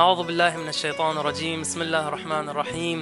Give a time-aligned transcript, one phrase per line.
[0.00, 1.60] أعوذ بالله من الشيطان الرجيم.
[1.60, 2.98] بسم الله الرحمن الرحيم.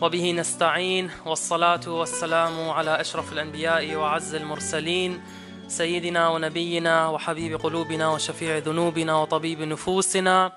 [0.00, 5.22] وبه نستعين والصلاة والسلام على أشرف الأنبياء وعز المرسلين
[5.68, 10.52] سيدنا ونبينا وحبيب قلوبنا وشفيع ذنوبنا وطبيب نفوسنا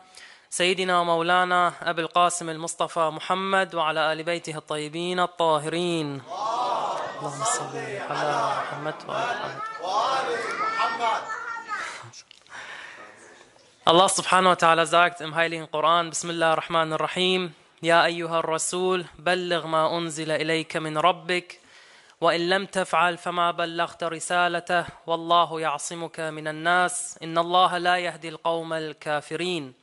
[0.49, 6.21] سيدنا ومولانا أبي القاسم المصطفى محمد وعلى آل بيته الطيبين الطاهرين.
[7.19, 7.75] اللهم صل
[8.09, 11.36] على محمد وآل محمد.
[13.87, 17.53] الله سبحانه وتعالى زاكت ام هاي القران بسم الله الرحمن الرحيم.
[17.83, 21.59] يا أيها الرسول بلغ ما أنزل إليك من ربك
[22.21, 27.19] وإن لم تفعل فما بلغت رسالته والله يعصمك من الناس.
[27.23, 29.73] إن الله لا يهدي القوم الكافرين.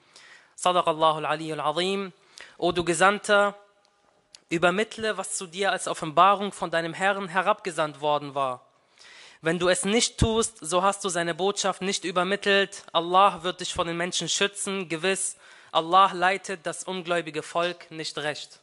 [0.56, 2.12] صدق الله العلي العظيم.
[2.60, 3.54] Du Gesandter,
[4.50, 8.60] übermittle, was zu dir als Offenbarung von deinem Herrn herabgesandt worden war.
[9.44, 12.82] Wenn du es nicht tust, so hast du seine Botschaft nicht übermittelt.
[12.94, 14.88] Allah wird dich von den Menschen schützen.
[14.88, 15.36] Gewiss,
[15.70, 18.58] Allah leitet das ungläubige Volk nicht recht.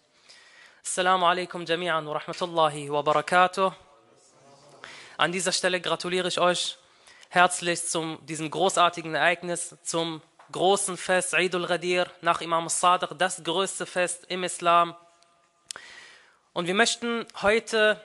[0.84, 3.72] Assalamu alaikum jami'an wa rahmatullahi wa barakatuh.
[5.18, 6.80] An dieser Stelle gratuliere ich euch
[7.30, 13.86] herzlich zu diesem großartigen Ereignis, zum großen Fest Eid al-Ghadir nach Imam al-Sadiq, das größte
[13.86, 14.96] Fest im Islam.
[16.54, 18.02] Und wir möchten heute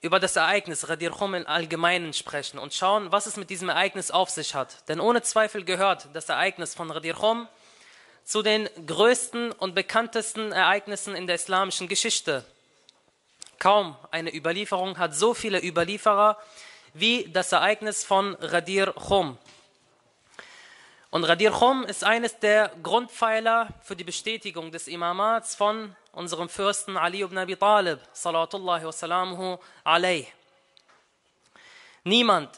[0.00, 4.10] über das Ereignis Radir Khum im Allgemeinen sprechen und schauen, was es mit diesem Ereignis
[4.10, 4.88] auf sich hat.
[4.88, 7.48] Denn ohne Zweifel gehört das Ereignis von Radir Khum
[8.24, 12.44] zu den größten und bekanntesten Ereignissen in der islamischen Geschichte.
[13.58, 16.36] Kaum eine Überlieferung hat so viele Überlieferer
[16.92, 19.38] wie das Ereignis von Radir Khum.
[21.16, 26.98] Und Radir Khum ist eines der Grundpfeiler für die Bestätigung des Imamats von unserem Fürsten
[26.98, 30.26] Ali ibn Abi Talib, salatullahi wasalamuhu alayh.
[32.04, 32.50] Niemand,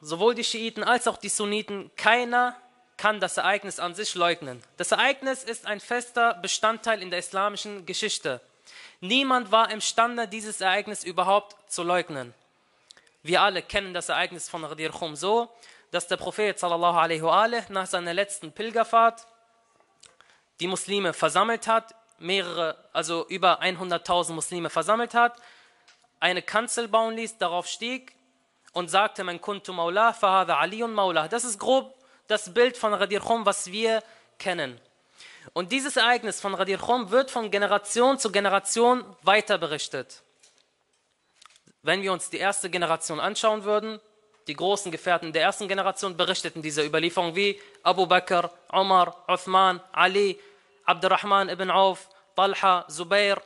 [0.00, 2.56] sowohl die Schiiten als auch die Sunniten, keiner
[2.96, 4.62] kann das Ereignis an sich leugnen.
[4.78, 8.40] Das Ereignis ist ein fester Bestandteil in der islamischen Geschichte.
[9.02, 12.32] Niemand war imstande, dieses Ereignis überhaupt zu leugnen.
[13.22, 15.50] Wir alle kennen das Ereignis von Radir Khum so,
[15.90, 19.26] dass der Prophet sallallahu alaihi wa nach seiner letzten Pilgerfahrt
[20.60, 25.36] die Muslime versammelt hat, mehrere, also über 100.000 Muslime versammelt hat,
[26.20, 28.14] eine Kanzel bauen ließ, darauf stieg
[28.72, 31.28] und sagte, man kuntu maula, fahada aliyun maula.
[31.28, 31.94] Das ist grob
[32.26, 34.02] das Bild von Radir Khum, was wir
[34.38, 34.80] kennen.
[35.52, 40.22] Und dieses Ereignis von Radir Khum wird von Generation zu Generation weiter berichtet.
[41.82, 44.00] Wenn wir uns die erste Generation anschauen würden,
[44.46, 50.38] die großen Gefährten der ersten Generation berichteten diese Überlieferung wie Abu Bakr, Umar, Uthman, Ali,
[50.84, 53.42] Abdurrahman ibn Auf, Talha, Zubair,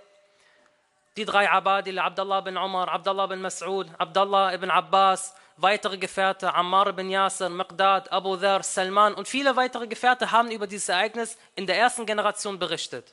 [1.17, 6.89] die drei Abadil, Abdullah ibn Umar, Abdullah ibn Mas'ud, Abdullah ibn Abbas, weitere Gefährte, Ammar
[6.89, 11.67] ibn Yasser, Miqdad, Abu Dhar, Salman und viele weitere Gefährte haben über dieses Ereignis in
[11.67, 13.13] der ersten Generation berichtet.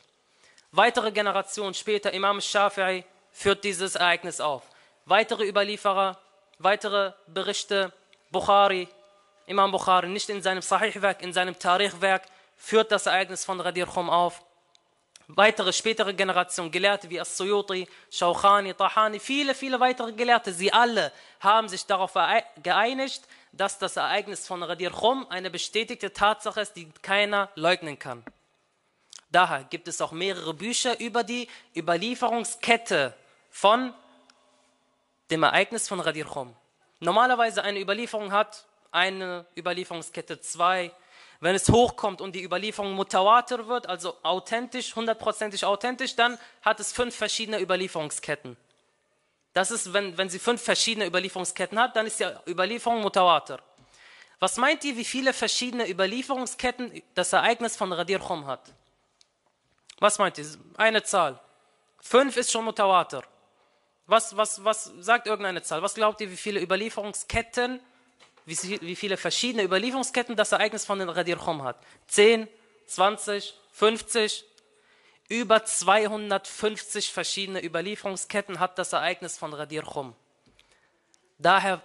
[0.71, 4.63] Weitere Generationen später, Imam Shafi'i, führt dieses Ereignis auf.
[5.05, 6.17] Weitere Überlieferer,
[6.59, 7.93] weitere Berichte,
[8.31, 8.87] Bukhari,
[9.45, 12.23] Imam Bukhari, nicht in seinem Sahih-Werk, in seinem Tarikh-Werk,
[12.57, 14.43] führt das Ereignis von Radir Khum auf.
[15.29, 21.67] Weitere spätere Generationen, Gelehrte wie As-Suyuti, Shawkhani, Tahani, viele, viele weitere Gelehrte, sie alle haben
[21.67, 22.13] sich darauf
[22.63, 28.23] geeinigt, dass das Ereignis von Radir Khum eine bestätigte Tatsache ist, die keiner leugnen kann.
[29.29, 33.13] Daher gibt es auch mehrere Bücher über die Überlieferungskette
[33.49, 33.93] von
[35.29, 36.55] dem Ereignis von Radir Khum.
[36.99, 40.91] Normalerweise eine Überlieferung hat eine Überlieferungskette zwei.
[41.39, 46.91] Wenn es hochkommt und die Überlieferung mutawatir wird, also authentisch, hundertprozentig authentisch, dann hat es
[46.91, 48.57] fünf verschiedene Überlieferungsketten.
[49.53, 53.59] Das ist, wenn, wenn sie fünf verschiedene Überlieferungsketten hat, dann ist die Überlieferung mutawatir.
[54.39, 58.73] Was meint ihr, wie viele verschiedene Überlieferungsketten das Ereignis von Radir Khum hat?
[59.99, 60.45] Was meint ihr?
[60.77, 61.39] Eine Zahl.
[61.99, 63.23] Fünf ist schon mutawatir.
[64.07, 65.81] Was, was, was sagt irgendeine Zahl?
[65.81, 67.81] Was glaubt ihr, wie viele Überlieferungsketten,
[68.45, 71.77] wie, viele verschiedene Überlieferungsketten das Ereignis von den Khum hat?
[72.07, 72.47] 10,
[72.87, 74.45] 20, 50?
[75.27, 80.15] Über 250 verschiedene Überlieferungsketten hat das Ereignis von Khum.
[81.37, 81.81] Daher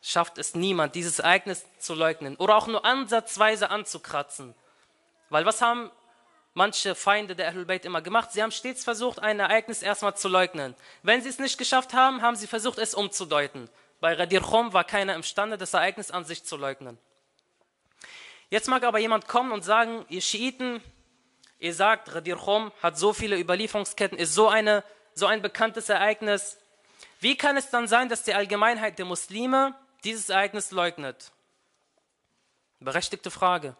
[0.00, 4.54] schafft es niemand, dieses Ereignis zu leugnen oder auch nur ansatzweise anzukratzen.
[5.30, 5.90] Weil was haben
[6.54, 8.32] manche Feinde der Ahlul Bayt immer gemacht.
[8.32, 10.74] Sie haben stets versucht, ein Ereignis erstmal zu leugnen.
[11.02, 13.68] Wenn sie es nicht geschafft haben, haben sie versucht, es umzudeuten.
[14.00, 16.98] Bei Radir Khum war keiner imstande, das Ereignis an sich zu leugnen.
[18.50, 20.80] Jetzt mag aber jemand kommen und sagen, ihr Schiiten,
[21.58, 24.84] ihr sagt, Radir Khum hat so viele Überlieferungsketten, ist so, eine,
[25.14, 26.58] so ein bekanntes Ereignis.
[27.20, 29.74] Wie kann es dann sein, dass die Allgemeinheit der Muslime
[30.04, 31.32] dieses Ereignis leugnet?
[32.78, 33.76] Berechtigte Frage.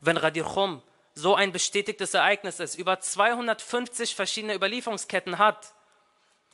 [0.00, 0.82] Wenn Radir Khum
[1.16, 5.72] so ein bestätigtes Ereignis ist, über 250 verschiedene Überlieferungsketten hat,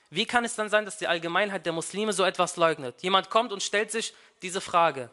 [0.08, 3.02] wie kann es dann sein, dass die Allgemeinheit der Muslime so etwas leugnet?
[3.02, 5.10] Jemand kommt und stellt sich diese Frage.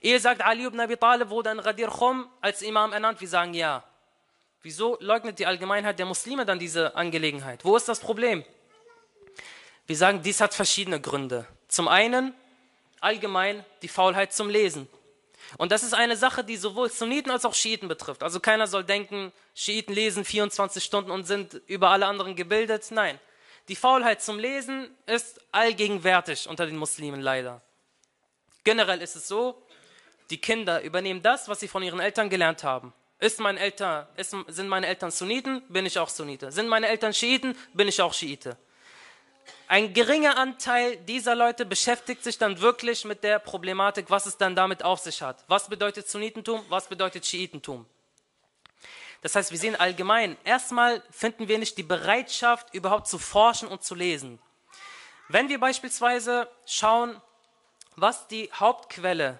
[0.00, 3.20] Ihr sagt, Ali ibn Abi Talib wurde in Ghadir Khum als Imam ernannt.
[3.20, 3.82] Wir sagen ja.
[4.62, 7.64] Wieso leugnet die Allgemeinheit der Muslime dann diese Angelegenheit?
[7.64, 8.44] Wo ist das Problem?
[9.86, 11.46] Wir sagen, dies hat verschiedene Gründe.
[11.66, 12.34] Zum einen
[13.00, 14.88] allgemein die Faulheit zum Lesen.
[15.56, 18.22] Und das ist eine Sache, die sowohl Sunniten als auch Schiiten betrifft.
[18.22, 22.86] Also keiner soll denken, Schiiten lesen 24 Stunden und sind über alle anderen gebildet.
[22.90, 23.18] Nein,
[23.68, 27.62] die Faulheit zum Lesen ist allgegenwärtig unter den Muslimen leider.
[28.64, 29.62] Generell ist es so,
[30.30, 32.92] die Kinder übernehmen das, was sie von ihren Eltern gelernt haben.
[33.18, 36.52] Ist mein Eltern, ist, sind meine Eltern Sunniten, bin ich auch Sunnite.
[36.52, 38.56] Sind meine Eltern Schiiten, bin ich auch Schiite.
[39.70, 44.56] Ein geringer Anteil dieser Leute beschäftigt sich dann wirklich mit der Problematik, was es dann
[44.56, 45.44] damit auf sich hat.
[45.46, 47.84] Was bedeutet Sunnitentum, was bedeutet Schiitentum?
[49.20, 53.84] Das heißt, wir sehen allgemein, erstmal finden wir nicht die Bereitschaft, überhaupt zu forschen und
[53.84, 54.38] zu lesen.
[55.28, 57.20] Wenn wir beispielsweise schauen,
[57.94, 59.38] was die Hauptquelle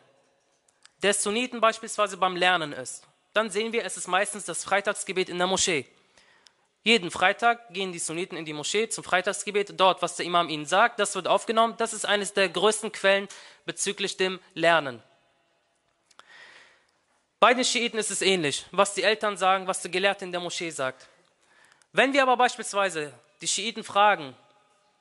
[1.03, 3.03] der Sunniten beispielsweise beim Lernen ist,
[3.33, 5.87] dann sehen wir, es ist meistens das Freitagsgebet in der Moschee.
[6.85, 9.79] Jeden Freitag gehen die Sunniten in die Moschee zum Freitagsgebet.
[9.79, 11.75] Dort, was der Imam ihnen sagt, das wird aufgenommen.
[11.77, 13.29] Das ist eines der größten Quellen
[13.67, 15.03] bezüglich dem Lernen.
[17.41, 20.41] Bei den Schiiten ist es ähnlich, was die Eltern sagen, was der Gelehrte in der
[20.41, 21.09] Moschee sagt.
[21.93, 24.35] Wenn wir aber beispielsweise die Schiiten fragen,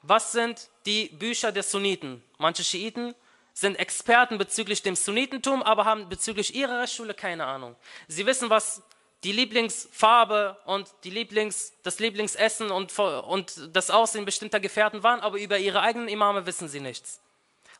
[0.03, 2.23] was sind die Bücher der Sunniten?
[2.37, 3.15] Manche Schiiten
[3.53, 7.75] sind Experten bezüglich dem Sunnitentum, aber haben bezüglich ihrer Rechtsschule keine Ahnung.
[8.07, 8.83] Sie wissen, was
[9.23, 15.37] die Lieblingsfarbe und die Lieblings, das Lieblingsessen und, und das Aussehen bestimmter Gefährten waren, aber
[15.39, 17.19] über ihre eigenen Imame wissen sie nichts.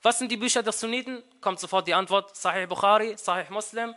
[0.01, 1.24] Was sind die Bücher der Sunniten?
[1.42, 3.95] Kommt sofort die Antwort: Sahih Bukhari, Sahih Muslim,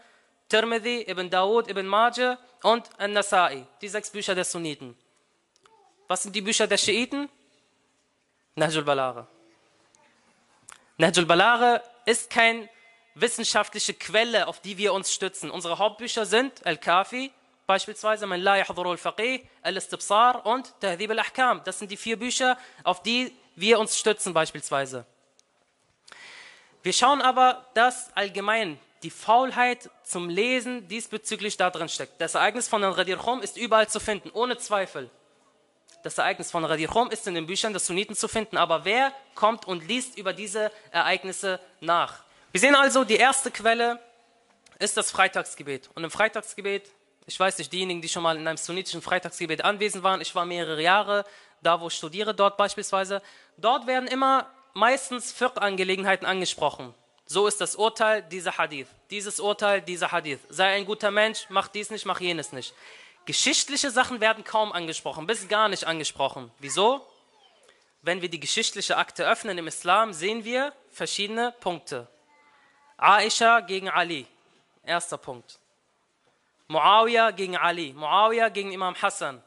[0.49, 3.67] Tirmidhi, Ibn Dawud, Ibn Majah und An-Nasai.
[3.81, 4.97] Die sechs Bücher der Sunniten.
[6.09, 7.29] Was sind die Bücher der Schiiten?
[8.57, 9.29] Nahjul Balagha.
[10.99, 12.69] Nahjul Balagha ist keine
[13.21, 15.51] wissenschaftliche Quelle, auf die wir uns stützen.
[15.51, 17.33] Unsere Hauptbücher sind Al-Kafi,
[17.67, 21.63] beispielsweise Man la yahduru al-Faqih, Al-Istibsar und Tahdhib al-Ahkam.
[21.65, 25.05] Das sind die vier Bücher, auf die wir uns stützen beispielsweise.
[26.83, 32.21] Wir schauen aber, dass allgemein die Faulheit zum Lesen diesbezüglich da drin steckt.
[32.21, 35.11] Das Ereignis von Radir Khum ist überall zu finden, ohne Zweifel.
[36.03, 39.13] Das Ereignis von Radir Khum ist in den Büchern des Sunniten zu finden, aber wer
[39.35, 42.25] kommt und liest über diese Ereignisse nach?
[42.53, 44.01] Wir sehen also, die erste Quelle
[44.81, 45.89] ist das Freitagsgebet.
[45.95, 46.91] Und im Freitagsgebet,
[47.27, 50.45] ich weiß nicht, diejenigen, die schon mal in einem sunnitischen Freitagsgebet anwesend waren, ich war
[50.45, 51.25] mehrere Jahre
[51.63, 53.23] da, wo ich studiere, dort beispielsweise,
[53.57, 56.93] dort werden immer meistens Fiqh-Angelegenheiten angesprochen.
[57.25, 58.89] So ist das Urteil dieser Hadith.
[59.11, 60.41] Dieses Urteil dieser Hadith.
[60.49, 62.75] Sei ein guter Mensch, mach dies nicht, mach jenes nicht.
[63.27, 66.51] Geschichtliche Sachen werden kaum angesprochen, bis gar nicht angesprochen.
[66.59, 67.07] Wieso?
[68.03, 72.09] Wenn wir die geschichtliche Akte öffnen im Islam, sehen wir verschiedene Punkte.
[73.01, 74.27] Aisha gegen Ali,
[74.85, 75.59] erster Punkt.
[76.69, 79.43] Muawiyah gegen Ali, Muawiyah gegen Imam Hassan,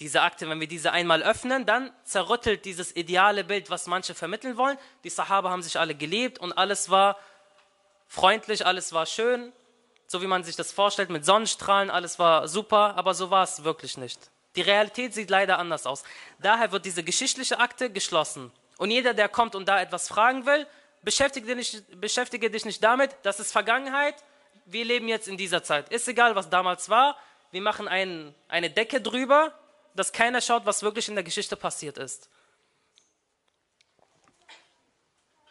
[0.00, 4.56] diese Akte, wenn wir diese einmal öffnen, dann zerrüttelt dieses ideale Bild, was manche vermitteln
[4.56, 4.76] wollen.
[5.04, 7.16] Die Sahaba haben sich alle gelebt und alles war
[8.08, 9.52] freundlich, alles war schön,
[10.08, 13.62] so wie man sich das vorstellt, mit Sonnenstrahlen, alles war super, aber so war es
[13.62, 14.18] wirklich nicht.
[14.56, 16.02] Die Realität sieht leider anders aus.
[16.40, 18.50] Daher wird diese geschichtliche Akte geschlossen.
[18.78, 20.66] Und jeder, der kommt und da etwas fragen will,
[21.02, 24.14] beschäftige dich, beschäftige dich nicht damit, das ist Vergangenheit,
[24.66, 25.90] wir leben jetzt in dieser Zeit.
[25.90, 27.18] Ist egal, was damals war,
[27.50, 29.52] wir machen ein, eine Decke drüber
[29.94, 32.28] dass keiner schaut, was wirklich in der Geschichte passiert ist.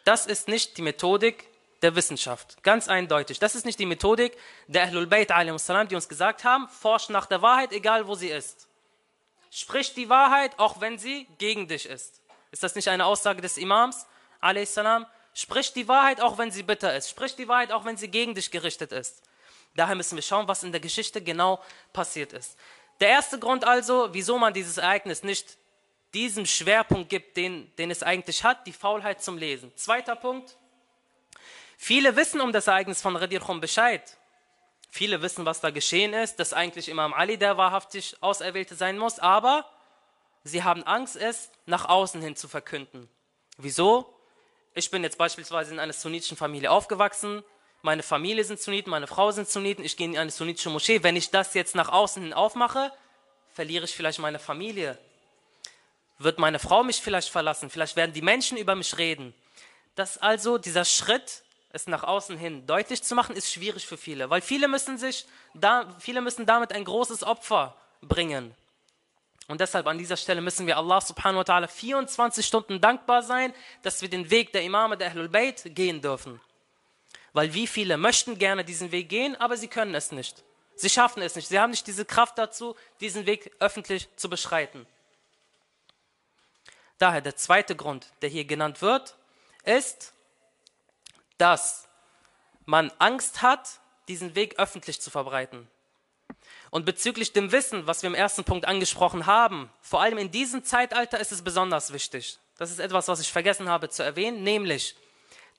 [0.04, 1.46] Das ist nicht die Methodik
[1.80, 2.62] der Wissenschaft.
[2.62, 3.38] Ganz eindeutig.
[3.38, 7.42] Das ist nicht die Methodik der Ahlul Bayt, die uns gesagt haben, forscht nach der
[7.42, 8.68] Wahrheit, egal wo sie ist.
[9.50, 12.20] Sprich die Wahrheit, auch wenn sie gegen dich ist.
[12.50, 14.06] Ist das nicht eine Aussage des Imams,
[14.64, 15.06] salam?
[15.34, 17.08] Sprich die Wahrheit, auch wenn sie bitter ist.
[17.08, 19.22] Sprich die Wahrheit, auch wenn sie gegen dich gerichtet ist.
[19.74, 21.62] Daher müssen wir schauen, was in der Geschichte genau
[21.92, 22.58] passiert ist.
[23.00, 25.56] Der erste Grund also, wieso man dieses Ereignis nicht
[26.14, 29.72] diesem Schwerpunkt gibt, den, den es eigentlich hat, die Faulheit zum Lesen.
[29.76, 30.56] Zweiter Punkt.
[31.78, 34.18] Viele wissen um das Ereignis von Radir Bescheid.
[34.90, 39.18] Viele wissen, was da geschehen ist, dass eigentlich Imam Ali der wahrhaftig Auserwählte sein muss,
[39.18, 39.64] aber
[40.44, 43.08] sie haben Angst, es nach außen hin zu verkünden.
[43.56, 44.14] Wieso?
[44.74, 47.42] Ich bin jetzt beispielsweise in einer sunnitischen Familie aufgewachsen
[47.82, 51.02] meine Familie sind Sunniten, meine Frau sind Sunniten, ich gehe in eine sunnitische Moschee.
[51.02, 52.92] Wenn ich das jetzt nach außen hin aufmache,
[53.52, 54.96] verliere ich vielleicht meine Familie.
[56.18, 57.70] Wird meine Frau mich vielleicht verlassen?
[57.70, 59.34] Vielleicht werden die Menschen über mich reden.
[59.96, 64.30] Dass also dieser Schritt es nach außen hin deutlich zu machen, ist schwierig für viele,
[64.30, 68.54] weil viele müssen sich, da, viele müssen damit ein großes Opfer bringen.
[69.48, 73.52] Und deshalb an dieser Stelle müssen wir Allah subhanahu wa ta'ala 24 Stunden dankbar sein,
[73.82, 76.40] dass wir den Weg der Imame der Ahlul Bayt gehen dürfen.
[77.32, 80.44] Weil wie viele möchten gerne diesen Weg gehen, aber sie können es nicht.
[80.76, 81.48] Sie schaffen es nicht.
[81.48, 84.86] Sie haben nicht diese Kraft dazu, diesen Weg öffentlich zu beschreiten.
[86.98, 89.16] Daher der zweite Grund, der hier genannt wird,
[89.64, 90.12] ist,
[91.38, 91.88] dass
[92.64, 95.68] man Angst hat, diesen Weg öffentlich zu verbreiten.
[96.70, 100.64] Und bezüglich dem Wissen, was wir im ersten Punkt angesprochen haben, vor allem in diesem
[100.64, 102.38] Zeitalter ist es besonders wichtig.
[102.56, 104.96] Das ist etwas, was ich vergessen habe zu erwähnen, nämlich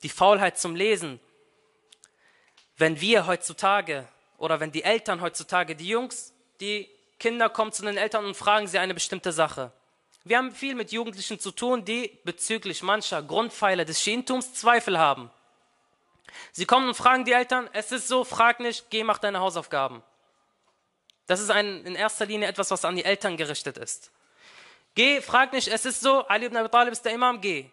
[0.02, 1.20] die Faulheit zum Lesen.
[2.76, 6.88] Wenn wir heutzutage oder wenn die Eltern heutzutage, die Jungs, die
[7.20, 9.72] Kinder kommen zu den Eltern und fragen sie eine bestimmte Sache.
[10.24, 15.30] Wir haben viel mit Jugendlichen zu tun, die bezüglich mancher Grundpfeiler des Schientums Zweifel haben.
[16.52, 20.02] Sie kommen und fragen die Eltern, es ist so, frag nicht, geh, mach deine Hausaufgaben.
[21.26, 24.10] Das ist ein, in erster Linie etwas, was an die Eltern gerichtet ist.
[24.94, 27.70] Geh, frag nicht, es ist so, Ali ibn Abi Talib ist der Imam, geh.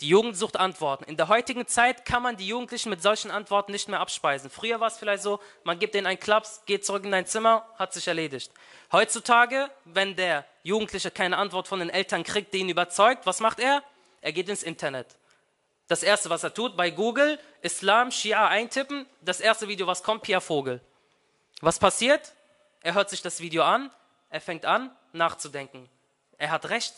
[0.00, 1.04] Die Jugend sucht Antworten.
[1.04, 4.50] In der heutigen Zeit kann man die Jugendlichen mit solchen Antworten nicht mehr abspeisen.
[4.50, 7.66] Früher war es vielleicht so, man gibt denen einen Klaps, geht zurück in dein Zimmer,
[7.78, 8.50] hat sich erledigt.
[8.90, 13.60] Heutzutage, wenn der Jugendliche keine Antwort von den Eltern kriegt, die ihn überzeugt, was macht
[13.60, 13.82] er?
[14.22, 15.06] Er geht ins Internet.
[15.86, 20.22] Das erste, was er tut, bei Google, Islam, Shia eintippen, das erste Video, was kommt,
[20.22, 20.80] Pia Vogel.
[21.60, 22.32] Was passiert?
[22.82, 23.90] Er hört sich das Video an,
[24.30, 25.88] er fängt an, nachzudenken.
[26.38, 26.94] Er hat recht.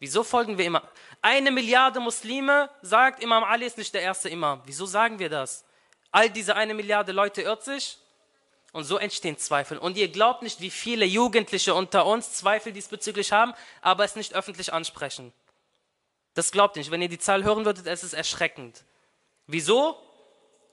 [0.00, 0.82] Wieso folgen wir immer?
[1.22, 4.62] Eine Milliarde Muslime sagt, Imam Ali ist nicht der erste Imam.
[4.64, 5.64] Wieso sagen wir das?
[6.10, 7.98] All diese eine Milliarde Leute irrt sich
[8.72, 9.78] und so entstehen Zweifel.
[9.78, 14.34] Und ihr glaubt nicht, wie viele Jugendliche unter uns Zweifel diesbezüglich haben, aber es nicht
[14.34, 15.32] öffentlich ansprechen.
[16.34, 16.90] Das glaubt nicht.
[16.90, 18.84] Wenn ihr die Zahl hören würdet, es ist erschreckend.
[19.46, 19.96] Wieso?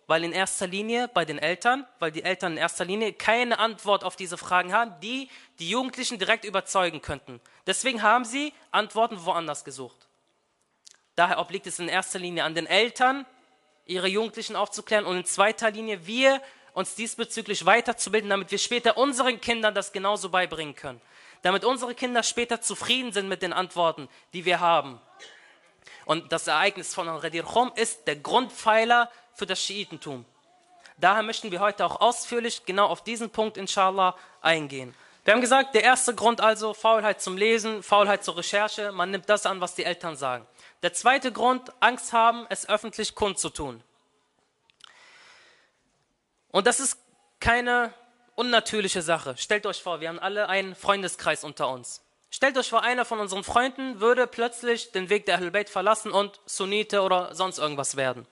[0.07, 4.03] Weil in erster Linie bei den Eltern, weil die Eltern in erster Linie keine Antwort
[4.03, 7.41] auf diese Fragen haben, die die Jugendlichen direkt überzeugen könnten.
[7.65, 10.07] Deswegen haben sie Antworten woanders gesucht.
[11.15, 13.25] Daher obliegt es in erster Linie an den Eltern,
[13.85, 16.41] ihre Jugendlichen aufzuklären und in zweiter Linie wir
[16.74, 21.01] uns diesbezüglich weiterzubilden, damit wir später unseren Kindern das genauso beibringen können.
[21.41, 25.00] Damit unsere Kinder später zufrieden sind mit den Antworten, die wir haben.
[26.05, 30.25] Und das Ereignis von Radir Khom ist der Grundpfeiler für das Schiitentum.
[30.98, 34.96] Daher möchten wir heute auch ausführlich genau auf diesen Punkt, inshallah, eingehen.
[35.25, 39.27] Wir haben gesagt, der erste Grund also, Faulheit zum Lesen, Faulheit zur Recherche, man nimmt
[39.27, 40.46] das an, was die Eltern sagen.
[40.84, 43.84] Der zweite Grund, Angst haben, es öffentlich kundzutun.
[46.51, 46.98] Und das ist
[47.39, 47.94] keine
[48.36, 49.36] unnatürliche Sache.
[49.38, 52.01] Stellt euch vor, wir haben alle einen Freundeskreis unter uns.
[52.30, 56.39] Stellt euch vor, einer von unseren Freunden würde plötzlich den Weg der Ahlul verlassen und
[56.46, 58.27] Sunnite oder sonst irgendwas werden.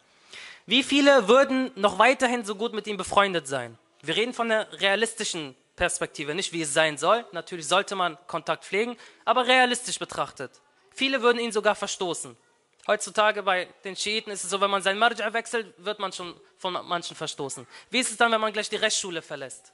[0.65, 3.77] Wie viele würden noch weiterhin so gut mit ihm befreundet sein?
[4.01, 7.25] Wir reden von der realistischen Perspektive, nicht wie es sein soll.
[7.32, 10.51] Natürlich sollte man Kontakt pflegen, aber realistisch betrachtet.
[10.93, 12.38] Viele würden ihn sogar verstoßen.
[12.86, 16.34] Heutzutage bei den Schiiten ist es so, wenn man sein Marja wechselt, wird man schon
[16.58, 17.65] von manchen verstoßen.
[17.89, 19.74] Wie ist es dann, wenn man gleich die Rechtsschule verlässt?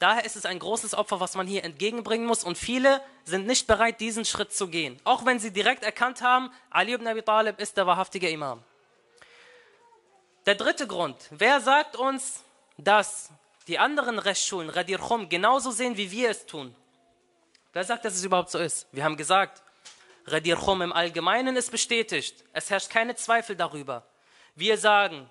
[0.00, 2.44] Daher ist es ein großes Opfer, was man hier entgegenbringen muss.
[2.44, 5.00] Und viele sind nicht bereit, diesen Schritt zu gehen.
[5.04, 8.62] Auch wenn sie direkt erkannt haben, Ali ibn Abi Talib ist der wahrhaftige Imam.
[10.48, 11.28] Der dritte Grund.
[11.30, 12.42] Wer sagt uns,
[12.78, 13.28] dass
[13.66, 16.74] die anderen Rechtsschulen, Radir Khum, genauso sehen, wie wir es tun?
[17.74, 18.86] Wer sagt, dass es überhaupt so ist?
[18.90, 19.62] Wir haben gesagt,
[20.24, 22.44] Radir Khum im Allgemeinen ist bestätigt.
[22.54, 24.06] Es herrscht keine Zweifel darüber.
[24.54, 25.28] Wir sagen,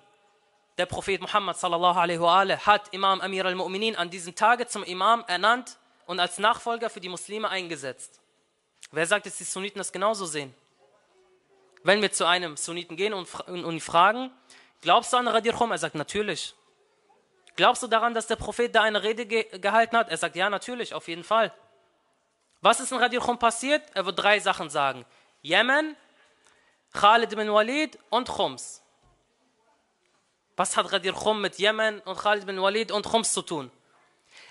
[0.78, 5.24] der Prophet Muhammad sallallahu alaihi wa hat Imam Amir al-Mu'minin an diesem Tage zum Imam
[5.26, 8.20] ernannt und als Nachfolger für die Muslime eingesetzt.
[8.92, 10.54] Wer sagt, dass die Sunniten das genauso sehen?
[11.82, 14.30] Wenn wir zu einem Sunniten gehen und ihn fragen,
[14.80, 15.72] glaubst du an Radir Khum?
[15.72, 16.54] Er sagt, natürlich.
[17.56, 20.08] Glaubst du daran, dass der Prophet da eine Rede ge gehalten hat?
[20.10, 21.52] Er sagt, ja, natürlich, auf jeden Fall.
[22.60, 23.82] Was ist in Radir Khum passiert?
[23.94, 25.04] Er wird drei Sachen sagen.
[25.42, 25.96] Yemen,
[26.92, 28.82] Khalid bin Walid und Khums.
[30.56, 33.70] Was hat Ghadir Khum mit Jemen und Khalid bin Walid und Khums zu tun?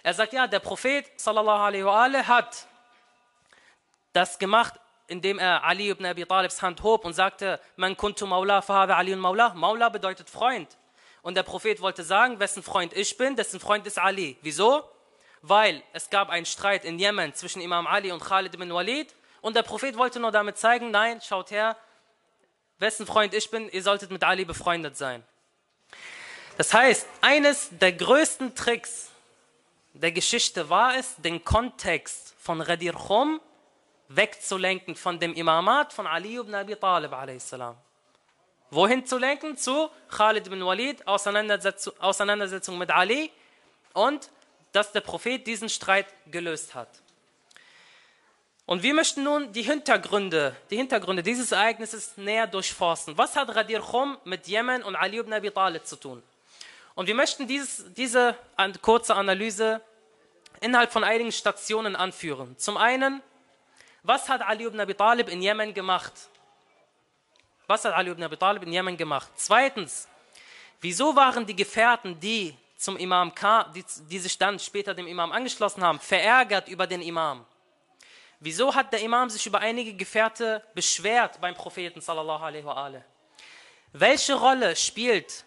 [0.03, 2.67] Er sagt, ja, der Prophet sallallahu alaihi wa hat
[4.13, 8.61] das gemacht, indem er Ali ibn Abi Talibs Hand hob und sagte, man kuntu Maula,
[8.61, 9.53] fahada Ali und Maula.
[9.53, 10.77] Maula bedeutet Freund.
[11.21, 14.37] Und der Prophet wollte sagen, wessen Freund ich bin, dessen Freund ist Ali.
[14.41, 14.83] Wieso?
[15.41, 19.55] Weil es gab einen Streit in Jemen zwischen Imam Ali und Khalid ibn Walid und
[19.55, 21.77] der Prophet wollte nur damit zeigen, nein, schaut her,
[22.79, 25.23] wessen Freund ich bin, ihr solltet mit Ali befreundet sein.
[26.57, 29.11] Das heißt, eines der größten Tricks
[29.93, 33.39] der Geschichte war es, den Kontext von Radir Khum
[34.09, 37.55] wegzulenken von dem Imamat von Ali ibn Abi Talib a.s.
[38.69, 39.55] Wohin zu lenken?
[39.57, 43.31] Zu Khalid ibn Walid, Auseinandersetzung, Auseinandersetzung mit Ali
[43.93, 44.29] und
[44.73, 46.89] dass der Prophet diesen Streit gelöst hat.
[48.65, 53.17] Und wir möchten nun die Hintergründe, die Hintergründe dieses Ereignisses näher durchforsten.
[53.17, 56.21] Was hat Radir Khum mit Jemen und Ali ibn Abi Talib zu tun?
[56.93, 58.35] Und wir möchten dieses, diese
[58.81, 59.79] kurze Analyse
[60.59, 62.57] innerhalb von einigen Stationen anführen.
[62.57, 63.21] Zum einen,
[64.07, 66.13] was hat Ali ibn Abi Talib in Jemen gemacht?
[67.67, 69.29] Was hat Ali ibn Abi Talib in Jemen gemacht?
[69.35, 70.07] Zweitens,
[70.79, 75.33] wieso waren die Gefährten, die zum Imam kam, die, die sich dann später dem Imam
[75.33, 77.45] angeschlossen haben, verärgert über den Imam?
[78.39, 82.89] Wieso hat der Imam sich über einige Gefährte beschwert beim Propheten sallallahu alaihi wa
[83.91, 85.43] Welche Rolle spielt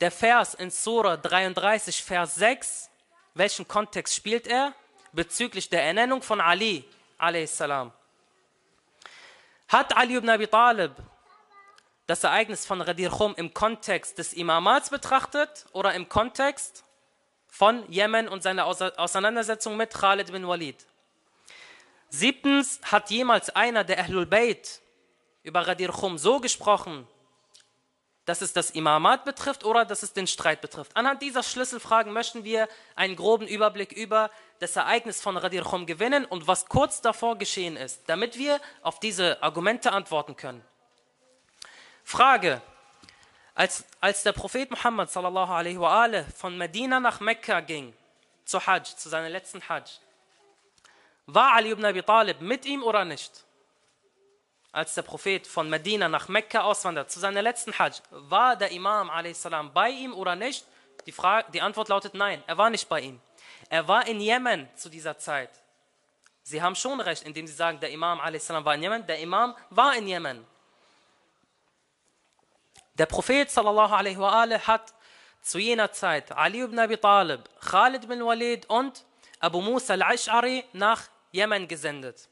[0.00, 2.88] der Vers in Surah 33, Vers 6?
[3.34, 4.72] Welchen Kontext spielt er
[5.12, 6.84] bezüglich der Ernennung von Ali
[7.22, 7.62] a.s.?
[9.68, 10.92] Hat Ali ibn Abi Talib
[12.06, 16.84] das Ereignis von Radir Khum im Kontext des Imamats betrachtet oder im Kontext
[17.46, 20.84] von Jemen und seiner Auseinandersetzung mit Khalid bin Walid?
[22.08, 24.80] Siebtens, hat jemals einer der Ahlul Bayt
[25.44, 27.06] über Radir Khum so gesprochen,
[28.24, 30.96] dass es das Imamat betrifft oder dass es den Streit betrifft.
[30.96, 34.30] Anhand dieser Schlüsselfragen möchten wir einen groben Überblick über
[34.62, 39.00] das Ereignis von Radir Khum gewinnen und was kurz davor geschehen ist, damit wir auf
[39.00, 40.64] diese Argumente antworten können.
[42.04, 42.62] Frage.
[43.54, 47.92] Als, als der Prophet Muhammad sallallahu von Medina nach Mekka ging,
[48.46, 50.00] zu Hajj, zu seinem letzten Hajj,
[51.26, 53.44] war Ali ibn Abi Talib mit ihm oder nicht?
[54.70, 59.10] Als der Prophet von Medina nach Mekka auswandert, zu seiner letzten Hajj, war der Imam
[59.10, 59.46] a.s.
[59.74, 60.64] bei ihm oder nicht?
[61.04, 63.20] Die, Frage, die Antwort lautet nein, er war nicht bei ihm.
[63.72, 65.48] Er war in Jemen zu dieser Zeit.
[66.42, 68.50] Sie haben schon recht, indem sie sagen, der Imam a.s.
[68.50, 69.06] war in Jemen.
[69.06, 70.46] Der Imam war in Jemen.
[72.98, 74.92] Der Prophet sallallahu alaihi wa hat
[75.40, 79.06] zu jener Zeit Ali ibn Abi Talib, Khalid bin Walid und
[79.40, 82.28] Abu Musa al-Ash'ari nach Jemen gesendet.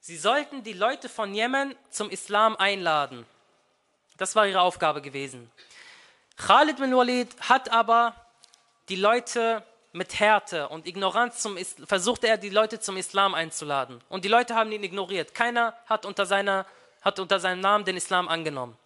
[0.00, 3.24] Sie sollten die Leute von Jemen zum Islam einladen.
[4.18, 5.50] Das war ihre Aufgabe gewesen.
[6.36, 8.14] Khalid bin Walid hat aber
[8.90, 9.64] die Leute
[9.94, 14.00] mit Härte und Ignoranz zum versuchte er die Leute zum Islam einzuladen.
[14.08, 15.34] Und die Leute haben ihn ignoriert.
[15.34, 16.66] Keiner hat unter, seiner,
[17.00, 18.76] hat unter seinem Namen den Islam angenommen.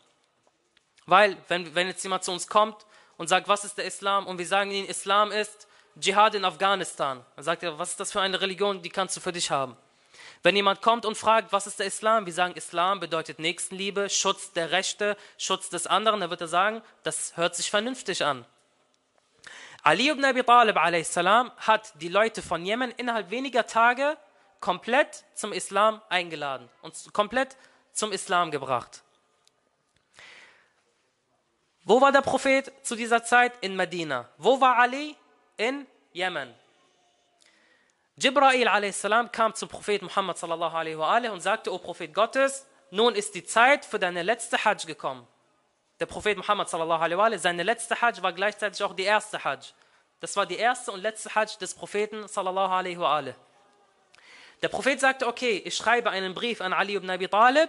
[1.07, 2.85] Weil, wenn, wenn jetzt jemand zu uns kommt
[3.17, 4.27] und sagt, was ist der Islam?
[4.27, 5.67] Und wir sagen ihnen, Islam ist
[5.99, 7.25] Dschihad in Afghanistan.
[7.37, 9.79] Dann sagt er, was ist das für eine Religion, die kannst du für dich haben?
[10.43, 12.27] Wenn jemand kommt und fragt, was ist der Islam?
[12.27, 16.21] Wir sagen, Islam bedeutet Nächstenliebe, Schutz der Rechte, Schutz des anderen.
[16.21, 18.45] Dann wird er sagen, das hört sich vernünftig an.
[19.83, 21.17] Ali ibn Abi Talib a.s.
[21.17, 24.17] hat die Leute von Jemen innerhalb weniger Tage
[24.61, 27.57] komplett zum Islam eingeladen und komplett
[27.93, 29.03] zum Islam gebracht.
[31.85, 33.53] Wo war der Prophet zu dieser Zeit?
[33.63, 34.29] In Medina.
[34.37, 35.17] Wo war Ali?
[35.59, 36.55] in Jemen.
[38.17, 39.07] Jibrail a.s.
[39.33, 43.45] kam zum Prophet Muhammad sallallahu alaihi wa und sagte, O Prophet Gottes, nun ist die
[43.45, 45.27] Zeit für deine letzte Hajj gekommen.
[46.01, 49.73] Der Prophet Muhammad sallallahu alaihi wa seine letzte Hajj war gleichzeitig auch die erste Hajj.
[50.21, 53.21] Das war die erste und letzte Hajj des Propheten sallallahu alaihi wa
[54.63, 57.69] Der Prophet sagte, okay, ich schreibe einen Brief an Ali ibn Abi Talib,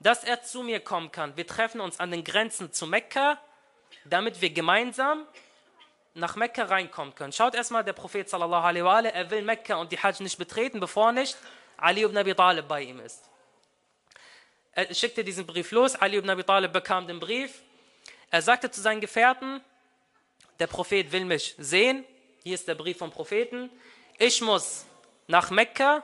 [0.00, 1.36] dass er zu mir kommen kann.
[1.36, 3.38] Wir treffen uns an den Grenzen zu Mekka,
[4.06, 5.24] damit wir gemeinsam
[6.14, 7.32] nach Mekka reinkommen können.
[7.32, 10.80] Schaut erstmal, der Prophet sallallahu alaihi wa er will Mekka und die Hajj nicht betreten,
[10.80, 11.36] bevor nicht
[11.76, 13.31] Ali ibn Abi Talib bei ihm ist.
[14.74, 17.60] Er schickte diesen Brief los, Ali ibn Abi Talib bekam den Brief.
[18.30, 19.60] Er sagte zu seinen Gefährten,
[20.58, 22.04] der Prophet will mich sehen,
[22.42, 23.70] hier ist der Brief vom Propheten,
[24.18, 24.86] ich muss
[25.26, 26.02] nach Mekka,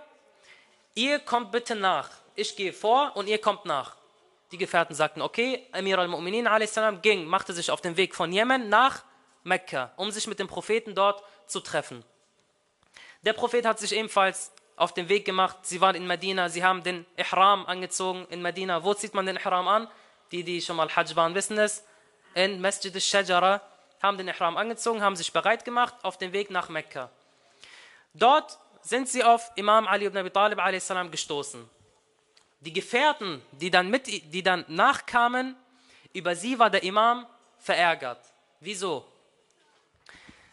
[0.94, 2.10] ihr kommt bitte nach.
[2.34, 3.96] Ich gehe vor und ihr kommt nach.
[4.52, 9.02] Die Gefährten sagten, okay, Amir al-Mu'minin ging, machte sich auf den Weg von Jemen nach
[9.44, 12.04] Mekka, um sich mit dem Propheten dort zu treffen.
[13.22, 15.58] Der Prophet hat sich ebenfalls auf den Weg gemacht.
[15.62, 18.84] Sie waren in Medina, sie haben den Ihram angezogen in Medina.
[18.84, 19.88] Wo zieht man den Ihram an?
[20.32, 21.84] Die, die schon mal Hajj waren, wissen es.
[22.34, 23.60] In Masjid al-Shajara
[24.02, 27.10] haben den Ihram angezogen, haben sich bereit gemacht auf den Weg nach Mekka.
[28.14, 30.92] Dort sind sie auf Imam Ali ibn Abi Talib a.s.
[31.10, 31.68] gestoßen.
[32.60, 35.56] Die Gefährten, die dann, mit, die dann nachkamen,
[36.12, 37.26] über sie war der Imam
[37.58, 38.20] verärgert.
[38.60, 39.06] Wieso?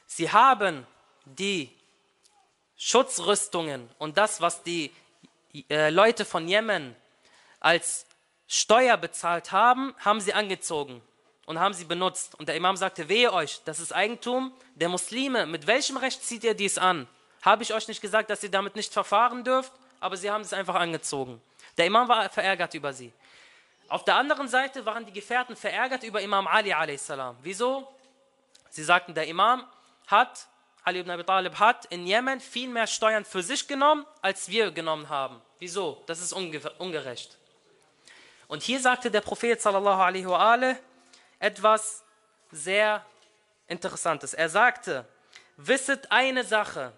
[0.05, 0.85] Sie haben
[1.25, 1.71] die
[2.77, 4.91] Schutzrüstungen und das, was die
[5.69, 6.95] äh, Leute von Jemen
[7.59, 8.05] als
[8.47, 11.01] Steuer bezahlt haben, haben sie angezogen
[11.45, 12.35] und haben sie benutzt.
[12.35, 15.45] Und der Imam sagte, wehe euch, das ist Eigentum der Muslime.
[15.45, 17.07] Mit welchem Recht zieht ihr dies an?
[17.41, 19.71] Habe ich euch nicht gesagt, dass ihr damit nicht verfahren dürft?
[19.99, 21.41] Aber sie haben es einfach angezogen.
[21.77, 23.11] Der Imam war verärgert über sie.
[23.87, 27.11] Auf der anderen Seite waren die Gefährten verärgert über Imam Ali a.s.
[27.41, 27.87] Wieso?
[28.69, 29.63] Sie sagten, der Imam
[30.07, 30.47] hat,
[30.85, 34.69] Ali ibn Abi Talib hat in Jemen viel mehr Steuern für sich genommen, als wir
[34.71, 35.41] genommen haben.
[35.57, 36.03] Wieso?
[36.05, 37.37] Das ist ungerecht.
[38.47, 40.75] Und hier sagte der Prophet sallallahu alaihi wa
[41.39, 42.03] etwas
[42.51, 43.03] sehr
[43.67, 44.35] Interessantes.
[44.35, 45.07] Er sagte,
[45.57, 46.93] wisset eine Sache,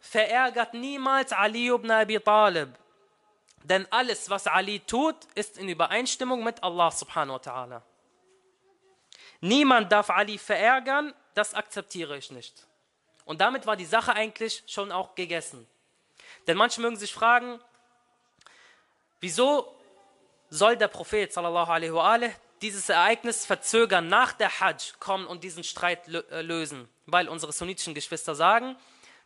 [0.00, 2.70] verärgert niemals Ali ibn Abi Talib,
[3.62, 7.82] denn alles, was Ali tut, ist in Übereinstimmung mit Allah subhanahu wa ta'ala.
[9.40, 12.66] Niemand darf Ali verärgern, das akzeptiere ich nicht.
[13.28, 15.68] Und damit war die Sache eigentlich schon auch gegessen.
[16.46, 17.60] Denn manche mögen sich fragen,
[19.20, 19.70] wieso
[20.48, 22.18] soll der Prophet sallallahu alaihi wa
[22.62, 26.88] dieses Ereignis verzögern, nach der Hajj kommen und diesen Streit äh, lösen?
[27.04, 28.76] Weil unsere sunnitischen Geschwister sagen,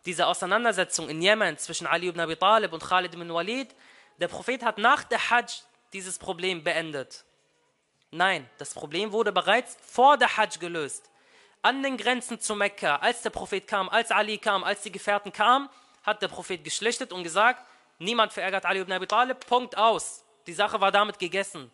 [0.05, 3.73] diese Auseinandersetzung in Jemen zwischen Ali ibn Abi Talib und Khalid ibn Walid,
[4.19, 5.63] der Prophet hat nach der Hajj
[5.93, 7.25] dieses Problem beendet.
[8.11, 11.09] Nein, das Problem wurde bereits vor der Hajj gelöst.
[11.63, 15.33] An den Grenzen zu Mekka, als der Prophet kam, als Ali kam, als die Gefährten
[15.33, 15.69] kamen,
[16.03, 17.65] hat der Prophet geschlichtet und gesagt,
[17.99, 20.25] niemand verärgert Ali ibn Abi Talib, Punkt aus.
[20.49, 21.71] Die Sache war damit gegessen.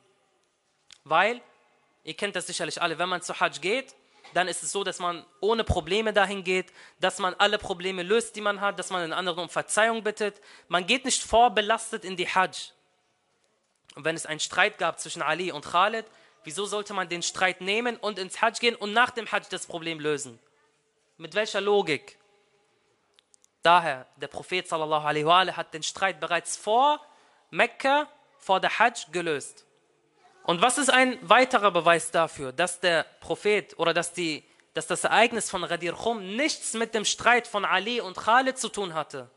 [1.04, 1.40] Weil,
[2.04, 3.94] ihr kennt das sicherlich alle, wenn man zu Hajj geht,
[4.34, 6.70] dann ist es so, dass man ohne Probleme dahin geht,
[7.00, 10.40] dass man alle Probleme löst, die man hat, dass man den anderen um Verzeihung bittet.
[10.68, 12.72] Man geht nicht vorbelastet in die Hajj.
[13.94, 16.04] Und wenn es einen Streit gab zwischen Ali und Khalid,
[16.44, 19.66] wieso sollte man den Streit nehmen und ins Hajj gehen und nach dem Hajj das
[19.66, 20.38] Problem lösen?
[21.16, 22.18] Mit welcher Logik?
[23.62, 27.04] Daher, der Prophet sallallahu hat den Streit bereits vor
[27.50, 29.66] Mekka vor der Hajj gelöst.
[30.44, 35.04] Und was ist ein weiterer Beweis dafür, dass der Prophet oder dass, die, dass das
[35.04, 39.28] Ereignis von Ghadir Khum nichts mit dem Streit von Ali und Khalid zu tun hatte?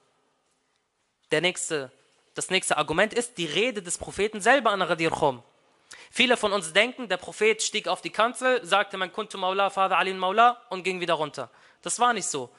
[1.32, 1.92] Der nächste,
[2.34, 5.44] das nächste Argument ist die Rede des Propheten selber an Ghadir Khum.
[6.10, 9.98] Viele von uns denken, der Prophet stieg auf die Kanzel, sagte, man kuntu Maula, Vater
[9.98, 11.50] Ali Maula und ging wieder runter.
[11.82, 12.50] Das war nicht so.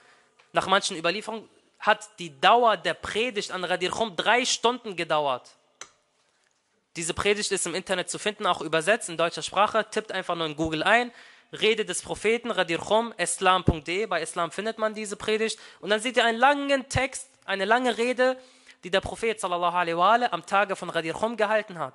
[0.52, 5.50] Nach manchen Überlieferungen hat die Dauer der Predigt an Ghadir Khum drei Stunden gedauert.
[6.96, 9.86] Diese Predigt ist im Internet zu finden, auch übersetzt in deutscher Sprache.
[9.90, 11.10] Tippt einfach nur in Google ein.
[11.52, 14.06] Rede des Propheten, Radir Khum, islam.de.
[14.06, 15.58] Bei Islam findet man diese Predigt.
[15.80, 18.38] Und dann seht ihr einen langen Text, eine lange Rede,
[18.84, 21.94] die der Prophet sallallahu alaihi wa am Tage von Radir Khum gehalten hat.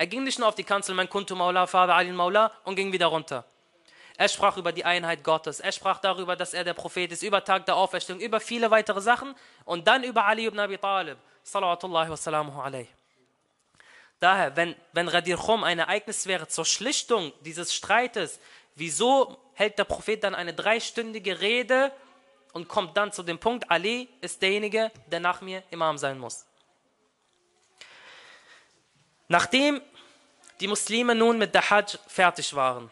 [0.00, 2.90] Er ging nicht nur auf die Kanzel, mein Kuntu Maula, Vater Ali Maula und ging
[2.90, 3.44] wieder runter.
[4.16, 5.60] Er sprach über die Einheit Gottes.
[5.60, 9.02] Er sprach darüber, dass er der Prophet ist, über Tag der Auferstehung, über viele weitere
[9.02, 9.34] Sachen
[9.66, 11.18] und dann über Ali ibn Abi Talib.
[14.20, 18.40] Daher, wenn, wenn Radir Khum ein Ereignis wäre zur Schlichtung dieses Streites,
[18.76, 21.92] wieso hält der Prophet dann eine dreistündige Rede
[22.54, 26.46] und kommt dann zu dem Punkt, Ali ist derjenige, der nach mir Imam sein muss.
[29.30, 29.80] Nachdem
[30.60, 32.90] die Muslime nun mit der Hajj fertig waren,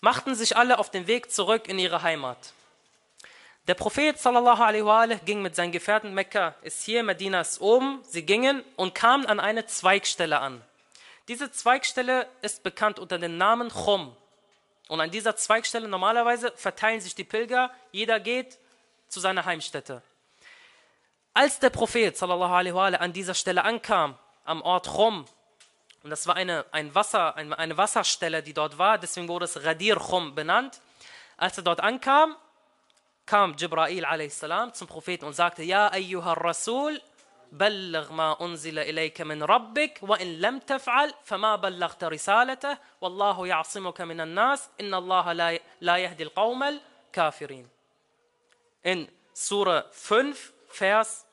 [0.00, 2.52] machten sich alle auf den Weg zurück in ihre Heimat.
[3.66, 8.00] Der Prophet sallallahu ging mit seinen Gefährten Mekka, ist hier, Medina ist oben.
[8.04, 10.62] Sie gingen und kamen an eine Zweigstelle an.
[11.26, 14.16] Diese Zweigstelle ist bekannt unter dem Namen Chum.
[14.86, 18.58] Und an dieser Zweigstelle normalerweise verteilen sich die Pilger, jeder geht
[19.08, 20.00] zu seiner Heimstätte.
[21.34, 25.26] Als der Prophet sallallahu an dieser Stelle ankam, am Ort Chum,
[26.05, 29.63] und das war eine, ein Wasser, eine, eine Wasserstelle, die dort war, deswegen wurde es
[29.63, 30.81] Radir Chum benannt.
[31.37, 32.35] Als er dort ankam,
[33.25, 34.45] kam Jibrail a.s.
[34.73, 36.99] zum Propheten und sagte, Ja, ayyuha Rasul,
[37.51, 44.21] بلغ ما أنزل إليك من ربك وإن لم تفعل فما بلغت رسالته والله يعصمك من
[44.21, 47.67] الناس إن الله لا لا يهدي القوم الكافرين.
[48.83, 51.24] In Surah 5, Vers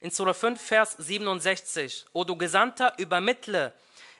[0.00, 2.06] in Surah 5, Vers 67.
[2.12, 3.72] O du Gesandter, übermittle,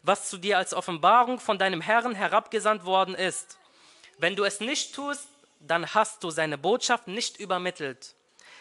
[0.03, 3.59] was zu dir als Offenbarung von deinem Herrn herabgesandt worden ist.
[4.19, 5.27] Wenn du es nicht tust,
[5.61, 8.15] dann hast du seine Botschaft nicht übermittelt.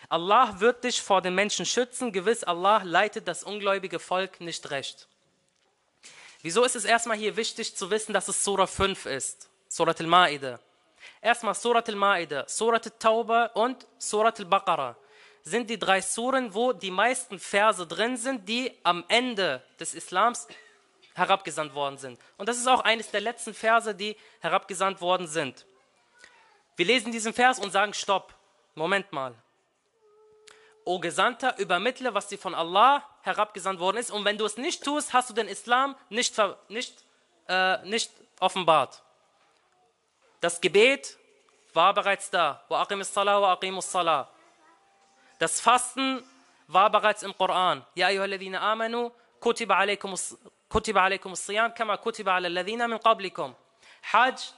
[0.08, 5.08] Allah wird dich vor den Menschen schützen, gewiss Allah leitet das ungläubige Volk nicht recht.
[6.42, 9.50] Wieso ist es erstmal hier wichtig zu wissen, dass es Surah 5 ist?
[9.68, 10.58] Surat al-Ma'idah.
[11.22, 14.96] Erstmal Surat al-Ma'idah, Surat al-Tauba und Surat al-Baqarah
[15.50, 20.48] sind die drei Suren, wo die meisten Verse drin sind, die am Ende des Islams
[21.16, 22.20] herabgesandt worden sind.
[22.38, 25.66] Und das ist auch eines der letzten Verse, die herabgesandt worden sind.
[26.76, 28.34] Wir lesen diesen Vers und sagen, stopp,
[28.76, 29.36] Moment mal.
[30.86, 34.12] O Gesandter, übermittle, was dir von Allah herabgesandt worden ist.
[34.12, 36.36] Und wenn du es nicht tust, hast du den Islam nicht,
[36.70, 37.04] nicht,
[37.48, 39.04] äh, nicht offenbart.
[40.40, 41.18] Das Gebet
[41.74, 42.64] war bereits da.
[45.40, 46.24] Das Fasten
[46.68, 47.84] war bereits im Koran.
[47.96, 50.14] Ja, ayyuhalladhina amanu, kutiba alaykum
[50.70, 53.56] kutiba alaykum siyam kama kutiba ala alladhina min qablikum.
[54.12, 54.54] Hajj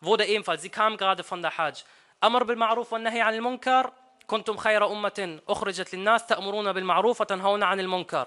[0.00, 1.84] wurde ebenfalls, sie kam gerade von der Hajj.
[2.20, 3.92] Amr bil Ma'ruf wa Nahi anil Munkar,
[4.26, 8.26] kuntum khayra ummatin ukhrijat lin nas ta'muruna bil Ma'ruf wa tanhauna anil Munkar.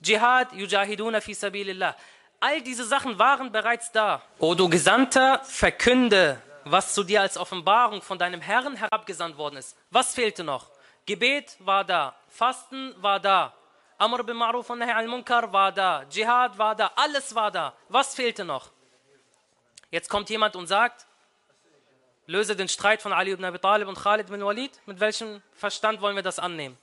[0.00, 1.94] Jihad yujahiduna fi sabilillah.
[2.40, 4.20] All diese Sachen waren bereits da.
[4.38, 9.76] O du Gesandter, verkünde, was zu dir als Offenbarung von deinem Herrn herabgesandt worden ist.
[9.90, 10.73] Was fehlte noch?
[11.06, 13.52] Gebet war da, Fasten war da,
[13.98, 17.74] Amr bin Ma'ruf und Nahi al-Munkar war da, Dschihad war da, alles war da.
[17.88, 18.70] Was fehlte noch?
[19.90, 21.06] Jetzt kommt jemand und sagt,
[22.26, 24.72] löse den Streit von Ali ibn Abi Talib und Khalid bin Walid.
[24.86, 26.76] Mit welchem Verstand wollen wir das annehmen?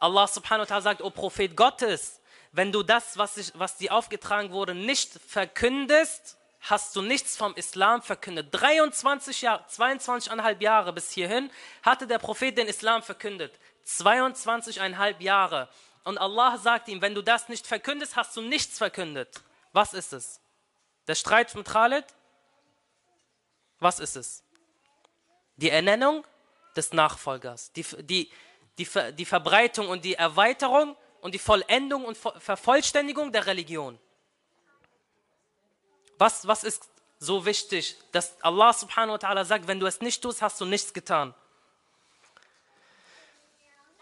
[0.00, 2.20] Allah subhanahu wa ta'ala sagt, O Prophet Gottes,
[2.52, 6.37] wenn du das, was, ich, was dir aufgetragen wurde, nicht verkündest,
[6.70, 8.48] hast du nichts vom Islam verkündet.
[8.50, 11.50] 23 Jahre, 22,5 Jahre bis hierhin
[11.82, 13.58] hatte der Prophet den Islam verkündet.
[13.86, 15.68] 22,5 Jahre.
[16.04, 19.42] Und Allah sagt ihm, wenn du das nicht verkündest, hast du nichts verkündet.
[19.72, 20.40] Was ist es?
[21.06, 22.04] Der Streit mit Khalid?
[23.78, 24.42] Was ist es?
[25.56, 26.26] Die Ernennung
[26.76, 28.30] des Nachfolgers, die, die,
[28.78, 33.98] die, die Verbreitung und die Erweiterung und die Vollendung und Vervollständigung der Religion.
[36.18, 36.88] Was, was ist
[37.20, 40.64] so wichtig, dass Allah subhanahu wa ta'ala sagt, wenn du es nicht tust, hast du
[40.64, 41.34] nichts getan.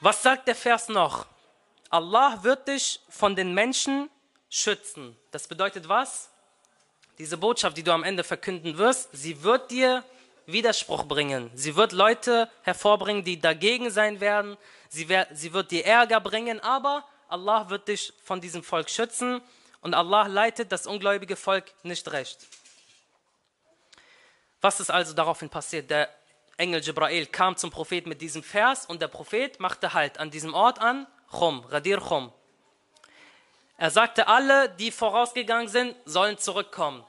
[0.01, 1.27] Was sagt der Vers noch?
[1.89, 4.11] Allah wird dich von den Menschen
[4.51, 5.17] schützen.
[5.31, 6.31] Das bedeutet was?
[7.19, 10.05] Diese Botschaft, die du am Ende verkünden wirst, sie wird dir
[10.45, 11.51] Widerspruch bringen.
[11.55, 14.57] Sie wird Leute hervorbringen, die dagegen sein werden.
[14.89, 19.41] Sie, sie wird dir Ärger bringen, aber Allah wird dich von diesem Volk schützen
[19.87, 22.45] und Allah leitet das ungläubige Volk nicht recht.
[24.61, 25.91] Was ist also daraufhin passiert?
[25.91, 26.09] Der
[26.57, 30.55] Engel Jibrail kam zum Prophet mit diesem Vers und der Prophet machte Halt an diesem
[30.55, 32.33] Ort an, Chum, Radir Chum.
[33.77, 37.05] Er sagte, alle, die vorausgegangen sind, sollen zurückkommen.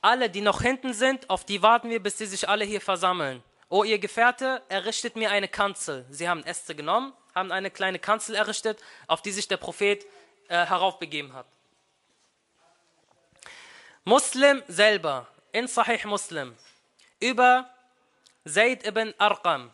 [0.00, 3.42] Alle, die noch hinten sind, auf die warten wir, bis sie sich alle hier versammeln.
[3.68, 6.06] O ihr Gefährte, errichtet mir eine Kanzel.
[6.08, 10.06] Sie haben Äste genommen, haben eine kleine Kanzel errichtet, auf die sich der Prophet
[10.48, 11.46] äh, heraufbegeben hat.
[14.06, 16.54] Muslim selber, in Sahih Muslim,
[17.20, 17.70] über
[18.46, 19.70] Zayd ibn Arqam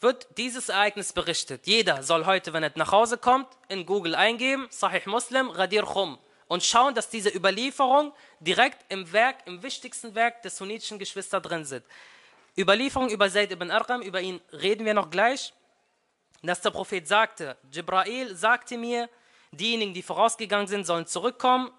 [0.00, 1.66] wird dieses Ereignis berichtet.
[1.66, 6.18] Jeder soll heute, wenn er nach Hause kommt, in Google eingeben, Sahih Muslim, Radir Khum
[6.48, 11.64] und schauen, dass diese Überlieferung direkt im Werk, im wichtigsten Werk des sunnitischen Geschwister drin
[11.64, 11.86] sind.
[12.58, 15.54] Überlieferung über Zayd ibn Arqam, über ihn reden wir noch gleich,
[16.42, 19.08] dass der Prophet sagte, Jibrail sagte mir,
[19.50, 21.70] diejenigen, die vorausgegangen sind, sollen zurückkommen.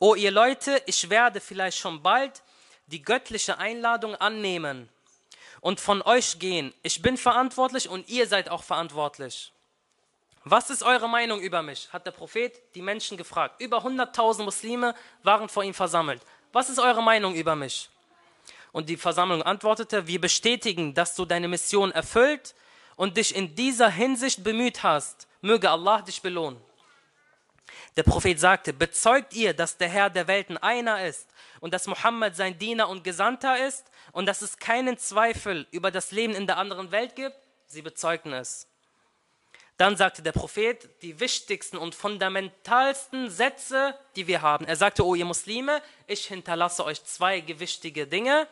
[0.00, 2.42] O ihr Leute, ich werde vielleicht schon bald
[2.86, 4.88] die göttliche Einladung annehmen
[5.60, 6.72] und von euch gehen.
[6.82, 9.52] Ich bin verantwortlich und ihr seid auch verantwortlich.
[10.44, 11.88] Was ist eure Meinung über mich?
[11.92, 13.60] hat der Prophet die Menschen gefragt.
[13.60, 16.22] Über 100.000 Muslime waren vor ihm versammelt.
[16.52, 17.90] Was ist eure Meinung über mich?
[18.70, 22.54] Und die Versammlung antwortete, wir bestätigen, dass du deine Mission erfüllt
[22.94, 25.26] und dich in dieser Hinsicht bemüht hast.
[25.40, 26.67] Möge Allah dich belohnen.
[27.98, 32.36] Der Prophet sagte, bezeugt ihr, dass der Herr der Welten einer ist und dass Mohammed
[32.36, 36.58] sein Diener und Gesandter ist und dass es keinen Zweifel über das Leben in der
[36.58, 37.34] anderen Welt gibt?
[37.66, 38.68] Sie bezeugten es.
[39.78, 44.64] Dann sagte der Prophet die wichtigsten und fundamentalsten Sätze, die wir haben.
[44.64, 48.46] Er sagte, O ihr Muslime, ich hinterlasse euch zwei gewichtige Dinge,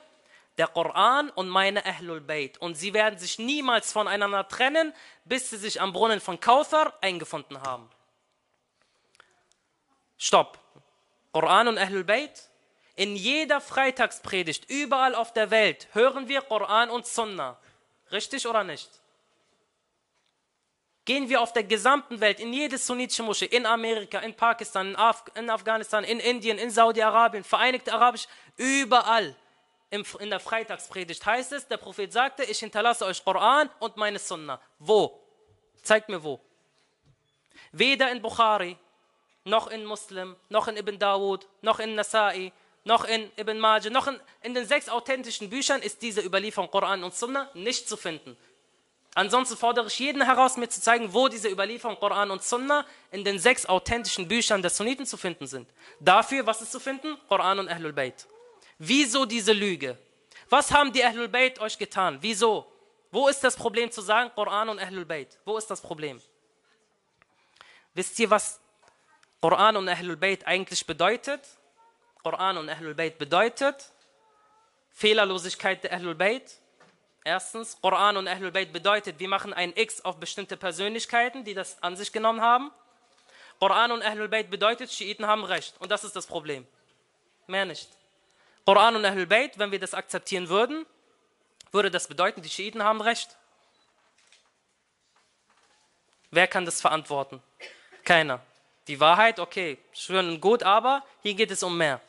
[0.59, 2.59] der Koran und meine Ahlul Bayt.
[2.59, 4.92] Und sie werden sich niemals voneinander trennen,
[5.24, 7.88] bis sie sich am Brunnen von Kauthar eingefunden haben.
[10.16, 10.59] Stopp.
[11.33, 12.48] Koran und Ahlul Bayt?
[12.94, 17.59] In jeder Freitagspredigt, überall auf der Welt, hören wir Koran und Sunna.
[18.11, 18.88] Richtig oder nicht?
[21.05, 24.96] Gehen wir auf der gesamten Welt, in jede sunnitische Moschee, in Amerika, in Pakistan, in,
[24.96, 28.26] Af in Afghanistan, in Indien, in Saudi-Arabien, Vereinigte Arabisch,
[28.57, 29.37] überall
[29.90, 34.61] in der Freitagspredigt heißt es, der Prophet sagte, ich hinterlasse euch Koran und meine Sunna.
[34.79, 35.22] Wo?
[35.83, 36.40] Zeigt mir wo.
[37.72, 38.76] Weder in Bukhari,
[39.46, 42.52] noch in Muslim, noch in Ibn Dawud, noch in Nasa'i,
[42.85, 47.04] noch in Ibn Majah, noch in, in den sechs authentischen Büchern ist diese Überlieferung Koran
[47.04, 48.37] und Sunna nicht zu finden.
[49.14, 53.24] Ansonsten fordere ich jeden heraus, mir zu zeigen, wo diese Überlieferung Koran und Sunna in
[53.24, 55.68] den sechs authentischen Büchern der Sunniten zu finden sind.
[56.00, 57.16] Dafür, was ist zu finden?
[57.28, 58.26] Koran und Ahlul Bayt.
[58.78, 59.96] Wieso diese Lüge?
[60.50, 62.18] Was haben die Ahlul Bayt euch getan?
[62.20, 62.70] Wieso?
[63.12, 65.38] Wo ist das Problem zu sagen, Koran und Ahlul Bayt?
[65.44, 66.20] Wo ist das Problem?
[67.94, 68.61] Wisst ihr, was
[69.40, 71.40] Koran und Ahlul Bayt eigentlich bedeutet?
[72.22, 73.92] Koran und Ahlul Bayt bedeutet
[74.90, 76.59] Fehlerlosigkeit der Ahlul Bayt.
[77.25, 81.83] Erstens, Koran und Ahlul Bayt bedeutet, wir machen ein X auf bestimmte Persönlichkeiten, die das
[81.83, 82.70] an sich genommen haben.
[83.61, 85.75] Koran und Ahlul Bayt bedeutet, Schiiten haben Recht.
[85.81, 86.66] Und das ist das Problem.
[87.46, 87.90] Mehr nicht.
[88.64, 90.87] Koran und Ahlul Bayt, wenn wir das akzeptieren würden,
[91.72, 93.37] würde das bedeuten, die Schiiten haben Recht.
[96.31, 97.42] Wer kann das verantworten?
[98.05, 98.40] Keiner.
[98.88, 102.01] Die Wahrheit, okay, schön und gut, aber hier geht es um mehr.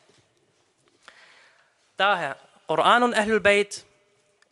[1.96, 2.36] Daher,
[2.68, 3.84] Koran und Ahlul Bayt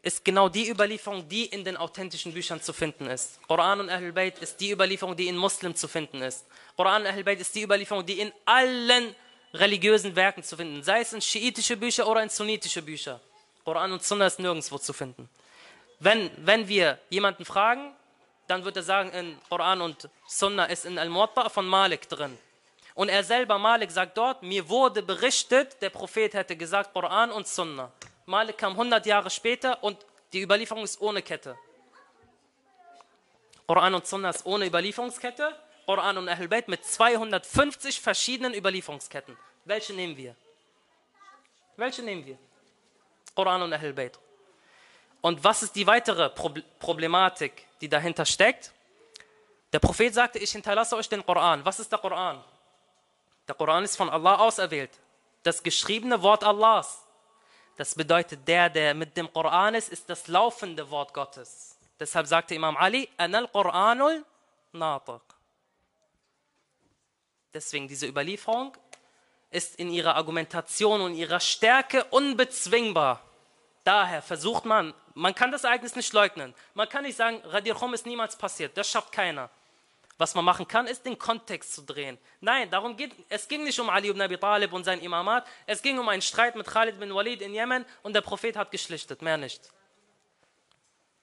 [0.02, 3.40] ist genau die Überlieferung, die in den authentischen Büchern zu finden ist.
[3.46, 6.44] Koran und Ahlul Bayt ist die Überlieferung, die in Muslim zu finden ist.
[6.76, 9.14] Koran und Ahlul Bayt ist die Überlieferung, die in allen
[9.54, 13.20] religiösen Werken zu finden, sei es in schiitische Bücher oder in sunnitische Bücher.
[13.64, 15.28] Koran und Sunna ist nirgendwo zu finden.
[15.98, 17.95] Wenn, wenn wir jemanden fragen,
[18.46, 22.38] dann wird er sagen, in Koran und Sunna ist in Al-Muwatta von Malik drin.
[22.94, 27.46] Und er selber, Malik, sagt dort, mir wurde berichtet, der Prophet hätte gesagt, Koran und
[27.46, 27.92] Sunna.
[28.24, 29.98] Malik kam 100 Jahre später und
[30.32, 31.56] die Überlieferung ist ohne Kette.
[33.66, 35.54] Koran und Sunna ist ohne Überlieferungskette.
[35.84, 39.36] Koran und Ahl Bayt mit 250 verschiedenen Überlieferungsketten.
[39.64, 40.34] Welche nehmen wir?
[41.76, 42.38] Welche nehmen wir?
[43.34, 44.18] Koran und Ahl Bayt.
[45.20, 46.30] Und was ist die weitere
[46.78, 48.72] Problematik, die dahinter steckt?
[49.72, 51.64] Der Prophet sagte, ich hinterlasse euch den Koran.
[51.64, 52.42] Was ist der Koran?
[53.46, 54.90] Der Koran ist von Allah auserwählt.
[55.42, 57.02] Das geschriebene Wort Allahs.
[57.76, 61.76] Das bedeutet, der, der mit dem Koran ist, ist das laufende Wort Gottes.
[62.00, 64.24] Deshalb sagte Imam Ali, Anal Quranul
[64.72, 65.22] Natiq.
[67.52, 68.76] Deswegen diese Überlieferung
[69.50, 73.22] ist in ihrer Argumentation und ihrer Stärke unbezwingbar.
[73.84, 76.54] Daher versucht man, man kann das Ereignis nicht leugnen.
[76.74, 78.76] Man kann nicht sagen, Radir Khum ist niemals passiert.
[78.76, 79.48] Das schafft keiner.
[80.18, 82.18] Was man machen kann, ist den Kontext zu drehen.
[82.40, 85.46] Nein, darum geht es ging nicht um Ali ibn Abi Talib und sein Imamat.
[85.64, 88.70] Es ging um einen Streit mit Khalid bin Walid in Jemen und der Prophet hat
[88.70, 89.62] geschlichtet, mehr nicht.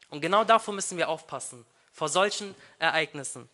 [0.09, 3.47] Und genau davor müssen wir aufpassen, vor solchen Ereignissen.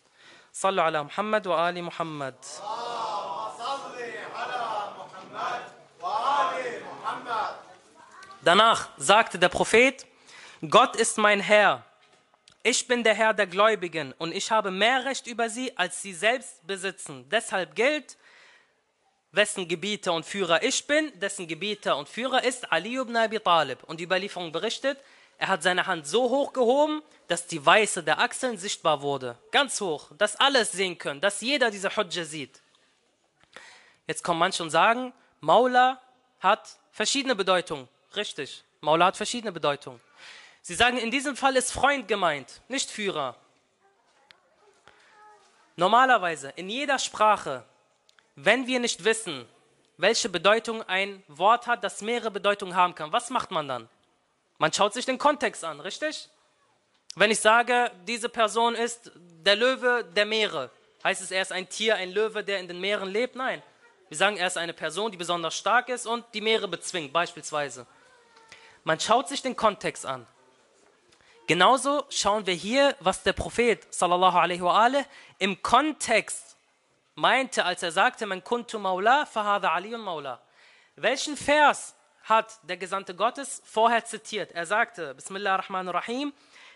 [0.54, 2.36] Sallu ala Muhammad wa ali Muhammad.
[8.42, 10.06] Danach sagte der Prophet,
[10.68, 11.86] Gott ist mein Herr
[12.62, 16.14] ich bin der Herr der Gläubigen und ich habe mehr Recht über sie, als sie
[16.14, 17.26] selbst besitzen.
[17.30, 18.18] Deshalb gilt,
[19.32, 23.84] wessen Gebieter und Führer ich bin, dessen Gebieter und Führer ist Ali ibn Abi Talib.
[23.86, 25.00] Und die Überlieferung berichtet,
[25.38, 29.38] er hat seine Hand so hoch gehoben, dass die Weiße der Achseln sichtbar wurde.
[29.52, 32.60] Ganz hoch, dass alles sehen können, dass jeder diese Hujja sieht.
[34.06, 36.02] Jetzt kommen manche und sagen, Maula
[36.42, 37.88] hat verschiedene Bedeutungen.
[38.18, 40.02] Richtig, Maula hat verschiedene Bedeutungen.
[40.62, 43.36] Sie sagen, in diesem Fall ist Freund gemeint, nicht Führer.
[45.76, 47.64] Normalerweise in jeder Sprache,
[48.36, 49.48] wenn wir nicht wissen,
[49.98, 53.90] welche Bedeutung ein Wort hat, das mehrere Bedeutungen haben kann, was macht man dann?
[54.58, 56.30] Man schaut sich den Kontext an, richtig?
[57.16, 60.70] Wenn ich sage, diese Person ist der Löwe der Meere,
[61.04, 63.36] heißt es, er ist ein Tier, ein Löwe, der in den Meeren lebt?
[63.36, 63.64] Nein.
[64.10, 67.86] Wir sagen, er ist eine Person, die besonders stark ist und die Meere bezwingt, beispielsweise.
[68.84, 70.26] Man schaut sich den Kontext an.
[71.50, 75.04] Genauso schauen wir hier, was der Prophet sallallahu alaihi wa alih,
[75.40, 76.56] im Kontext
[77.16, 80.40] meinte, als er sagte, man kuntu maula, fahada aliyun maula.
[80.96, 84.52] Welchen Vers hat der Gesandte Gottes vorher zitiert?
[84.52, 86.34] Er sagte, Bismillah ar-Rahman ar-Rahim,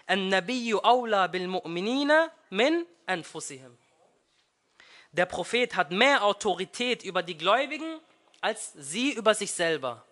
[0.07, 3.77] An-Nabiyyu awla bil mu'minina min anfusihim.
[5.11, 7.99] Der Prophet hat mehr Autorität über die Gläubigen
[8.41, 10.03] als sie über sich selber.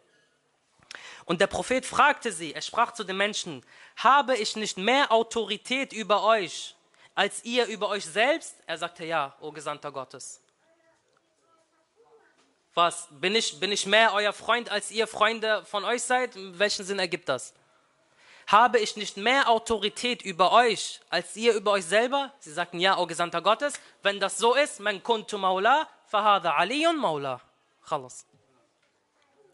[1.26, 3.64] Und der Prophet fragte sie, er sprach zu den Menschen,
[3.98, 6.76] habe ich nicht mehr Autorität über euch,
[7.16, 8.56] als ihr über euch selbst?
[8.66, 10.42] Er sagte, ja, o Gesandter Gottes.
[12.74, 16.36] Was, bin ich, bin ich mehr euer Freund, als ihr Freunde von euch seid?
[16.36, 17.54] In welchem Sinn ergibt das?
[18.48, 22.34] Habe ich nicht mehr Autorität über euch, als ihr über euch selber?
[22.40, 23.74] Sie sagten, ja, o Gesandter Gottes.
[24.04, 27.42] Wenn das so ist, man kuntu maula, fahada aliyun maula.
[27.88, 28.26] Khalas.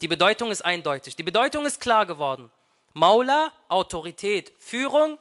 [0.00, 1.16] Die Bedeutung ist eindeutig.
[1.16, 2.50] Die Bedeutung ist klar geworden.
[2.94, 5.18] Maula, Autorität, Führung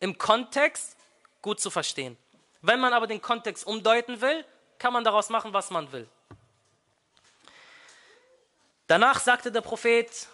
[0.00, 0.96] im Kontext
[1.42, 2.16] gut zu verstehen.
[2.62, 4.44] Wenn man aber den Kontext umdeuten will,
[4.78, 6.08] kann man daraus machen, was man will.
[8.86, 10.28] Danach sagte der Prophet,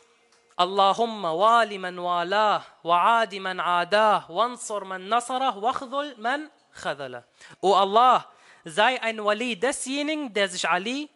[0.57, 7.25] Allahumma wali man walah, wa'adi man adah, wansur man nasarah, wachdul man khadala.
[7.61, 8.27] O Allah,
[8.65, 11.09] sei ein Wali desjenigen, der sich Ali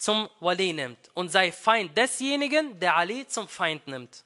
[0.00, 4.24] zum Wali nimmt und sei Feind desjenigen, der Ali zum Feind nimmt.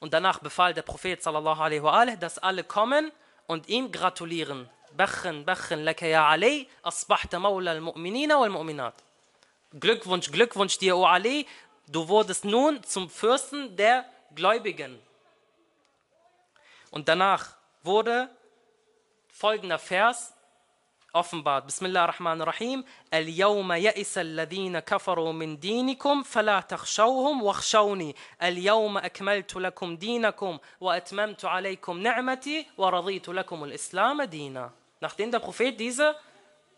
[0.00, 3.12] Und danach befahl der Prophet sallallahu alaihi dass alle kommen
[3.46, 4.68] und ihm gratulieren.
[4.96, 8.94] Bachen, bachen, laka ya Ali, asbahta mawla al-mu'minina wal-mu'minat.
[9.78, 11.46] Glückwunsch, Glückwunsch dir, O Ali,
[11.86, 14.98] du wurdest nun zum Fürsten der Gläubigen.
[16.90, 18.28] Und danach wurde
[19.28, 20.34] folgender Vers
[21.12, 21.66] offenbart.
[21.66, 22.84] Bismillah ar-Rahman ar-Rahim.
[23.10, 28.14] Al-Yawma ya'isa alladhina kafaru min dinikum fala takhshawhum wakhshawni.
[28.38, 34.72] Al-Yawma akmaltu lakum dinakum wa atmamtu alaykum ni'mati wa raditu lakum al-Islam dina.
[35.00, 36.14] Nachdem der Prophet diese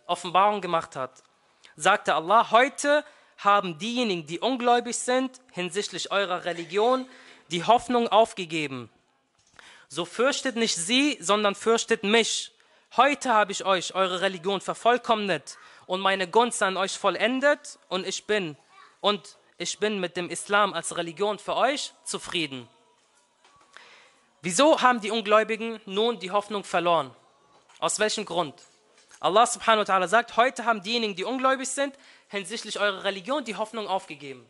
[0.06, 1.22] Offenbarung gemacht hat,
[1.76, 3.04] sagte Allah, heute
[3.38, 7.06] haben diejenigen, die ungläubig sind, hinsichtlich eurer Religion,
[7.50, 8.88] die Hoffnung aufgegeben.
[9.88, 12.51] So fürchtet nicht sie, sondern fürchtet mich.
[12.94, 18.26] Heute habe ich euch eure Religion vervollkommnet und meine Gunst an euch vollendet und ich
[18.26, 18.54] bin
[19.00, 22.68] und ich bin mit dem Islam als Religion für euch zufrieden.
[24.42, 27.10] Wieso haben die Ungläubigen nun die Hoffnung verloren?
[27.78, 28.60] Aus welchem Grund?
[29.20, 31.96] Allah subhanahu wa ta'ala sagt, heute haben diejenigen, die ungläubig sind,
[32.28, 34.44] hinsichtlich eurer Religion die Hoffnung aufgegeben.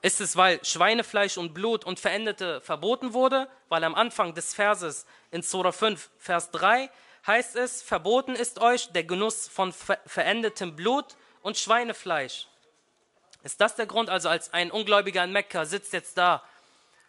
[0.00, 3.48] Ist es, weil Schweinefleisch und Blut und Veränderte verboten wurde?
[3.68, 6.88] Weil am Anfang des Verses in Surah 5, Vers 3
[7.26, 12.46] heißt es, verboten ist euch der Genuss von ver verendetem Blut und Schweinefleisch.
[13.42, 14.08] Ist das der Grund?
[14.08, 16.42] Also als ein Ungläubiger in Mekka sitzt jetzt da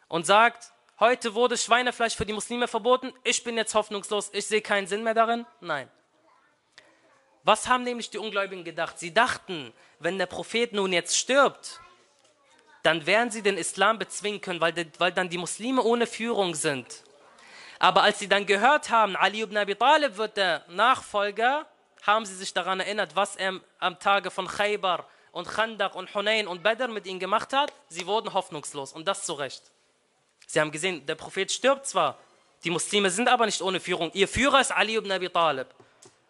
[0.08, 4.62] und sagt, heute wurde Schweinefleisch für die Muslime verboten, ich bin jetzt hoffnungslos, ich sehe
[4.62, 5.46] keinen Sinn mehr darin?
[5.62, 5.90] Nein.
[7.44, 9.00] Was haben nämlich die Ungläubigen gedacht?
[9.00, 11.80] Sie dachten, wenn der Prophet nun jetzt stirbt,
[12.84, 17.04] dann werden sie den Islam bezwingen können, weil, weil dann die Muslime ohne Führung sind.
[17.80, 21.66] Aber als sie dann gehört haben, Ali ibn Abi Talib wird der Nachfolger,
[22.04, 26.48] haben sie sich daran erinnert, was er am Tage von Khaybar und Khandaq und Hunayn
[26.48, 27.72] und Badr mit ihnen gemacht hat.
[27.88, 29.62] Sie wurden hoffnungslos und das zu Recht.
[30.48, 32.18] Sie haben gesehen, der Prophet stirbt zwar,
[32.64, 34.12] die Muslime sind aber nicht ohne Führung.
[34.14, 35.68] Ihr Führer ist Ali ibn Abi Talib.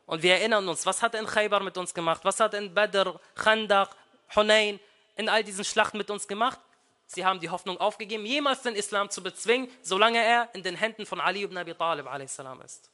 [0.06, 2.22] Und wir erinnern uns, was hat er in Khaybar mit uns gemacht?
[2.24, 3.90] Was hat er in Badr, Khandaq,
[4.36, 4.80] Hunayn,
[5.20, 6.60] in all diesen Schlachten mit uns gemacht?
[7.06, 11.06] Sie haben die Hoffnung aufgegeben, jemals den Islam zu bezwingen, solange er in den Händen
[11.06, 12.08] von Ali ibn Abi Talib
[12.64, 12.90] ist.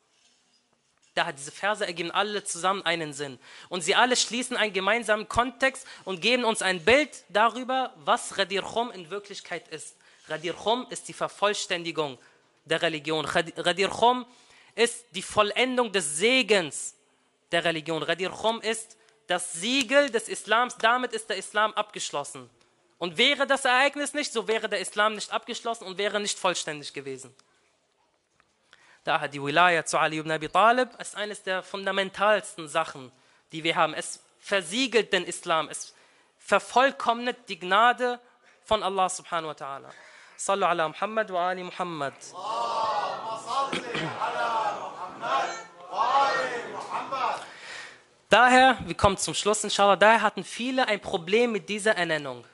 [1.13, 3.37] Da diese Verse ergeben alle zusammen einen Sinn.
[3.69, 8.63] Und sie alle schließen einen gemeinsamen Kontext und geben uns ein Bild darüber, was Radir
[8.63, 9.95] Khum in Wirklichkeit ist.
[10.27, 12.17] Radir Khum ist die Vervollständigung
[12.65, 13.25] der Religion.
[13.25, 14.25] Radir Khum
[14.73, 16.95] ist die Vollendung des Segens
[17.51, 18.01] der Religion.
[18.01, 18.97] Radir Khum ist
[19.27, 22.49] das Siegel des Islams, damit ist der Islam abgeschlossen.
[22.97, 26.93] Und wäre das Ereignis nicht, so wäre der Islam nicht abgeschlossen und wäre nicht vollständig
[26.93, 27.35] gewesen.
[29.03, 33.11] Daher die Wilaya zu Ali ibn Abi Talib ist eines der fundamentalsten Sachen,
[33.51, 33.93] die wir haben.
[33.93, 35.93] Es versiegelt den Islam, es
[36.39, 38.19] vervollkommnet die Gnade
[38.63, 39.89] von Allah subhanahu wa ta'ala.
[40.37, 42.13] Sallu ala Muhammad wa ali Muhammad.
[48.34, 52.44] Daher, wir kommen zum Schluss, inshallah, daher hatten viele ein Problem mit dieser Ernennung.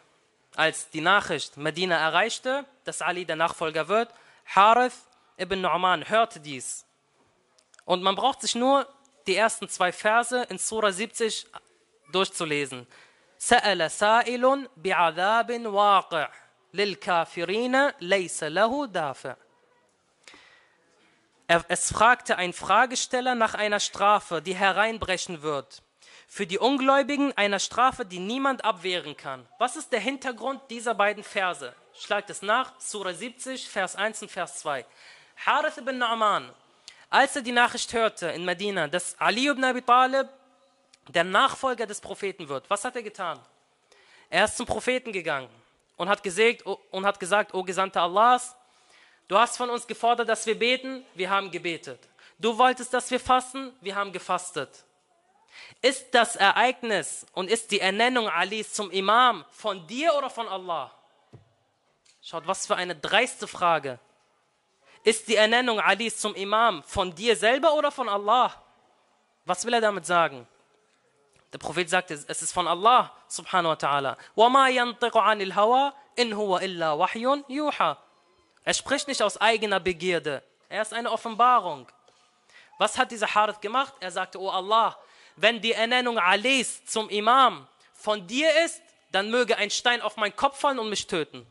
[0.54, 4.08] Als die Nachricht Medina erreichte, dass Ali der Nachfolger wird,
[4.46, 4.94] Harith
[5.38, 6.86] ibn Nu'man hörte dies.
[7.84, 8.88] Und man braucht sich nur
[9.26, 11.46] die ersten zwei Verse in Surah 70
[12.10, 12.86] durchzulesen.
[13.38, 16.28] سأل سائل بعذاب واقع
[16.74, 19.36] للكافرين ليس له دافع
[21.67, 25.83] es fragte ein Fragesteller nach einer Strafe, die hereinbrechen wird.
[26.27, 29.45] Für die Ungläubigen einer Strafe, die niemand abwehren kann.
[29.57, 31.73] Was ist der Hintergrund dieser beiden Verse?
[31.93, 34.85] Schlagt es nach, Surah 70, Vers 1 und Vers 2.
[35.45, 36.49] Harith ibn Na'man,
[37.09, 40.29] als er die Nachricht hörte in Medina, dass Ali ibn Abi Talib
[41.09, 43.39] der Nachfolger des Propheten wird, was hat er getan?
[44.29, 45.49] Er ist zum Propheten gegangen
[45.97, 48.55] und hat, gesägt, und hat gesagt, O Gesandter Allahs,
[49.30, 52.00] Du hast von uns gefordert, dass wir beten, wir haben gebetet.
[52.38, 54.84] Du wolltest, dass wir fasten, wir haben gefastet.
[55.82, 60.92] Ist das Ereignis und ist die Ernennung Alis zum Imam von dir oder von Allah?
[62.22, 63.98] Schaut, was für eine dreiste Frage.
[65.02, 68.52] Ist die Ernennung Alis zum Imam von dir selber oder von Allah?
[69.44, 70.46] Was will er damit sagen?
[71.52, 74.16] Der Prophet sagte, es ist von Allah subhanahu wa ta'ala.
[74.36, 77.96] وَمَا يَنْطِقُ عَنِ الْهَوَى إِنْ هُوَ إِلَّا وَحْيٌ يُوحَى
[78.63, 80.43] er spricht nicht aus eigener Begierde.
[80.69, 81.87] Er ist eine Offenbarung.
[82.77, 83.93] Was hat dieser Harith gemacht?
[83.99, 84.97] Er sagte, oh Allah,
[85.35, 88.81] wenn die Ernennung Alis zum Imam von dir ist,
[89.11, 91.45] dann möge ein Stein auf meinen Kopf fallen und mich töten.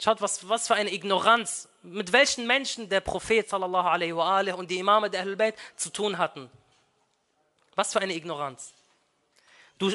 [0.00, 4.70] Schaut, was, was für eine Ignoranz, mit welchen Menschen der Prophet sallallahu alaihi wa und
[4.70, 6.48] die Imame der Ahlul zu tun hatten.
[7.74, 8.74] Was für eine Ignoranz.
[9.78, 9.92] Du,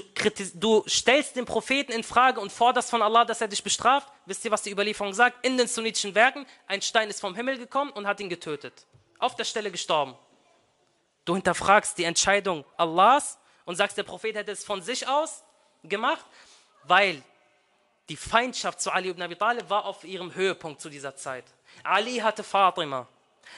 [0.56, 4.08] du, stellst den Propheten in Frage und forderst von Allah, dass er dich bestraft.
[4.26, 5.46] Wisst ihr, was die Überlieferung sagt?
[5.46, 8.86] In den sunnitischen Werken, ein Stein ist vom Himmel gekommen und hat ihn getötet.
[9.20, 10.16] Auf der Stelle gestorben.
[11.26, 15.44] Du hinterfragst die Entscheidung Allahs und sagst, der Prophet hätte es von sich aus
[15.84, 16.26] gemacht,
[16.84, 17.22] weil
[18.10, 21.46] die Feindschaft zu Ali ibn Abi Talib war auf ihrem Höhepunkt zu dieser Zeit.
[21.84, 23.08] Ali hatte Fatima.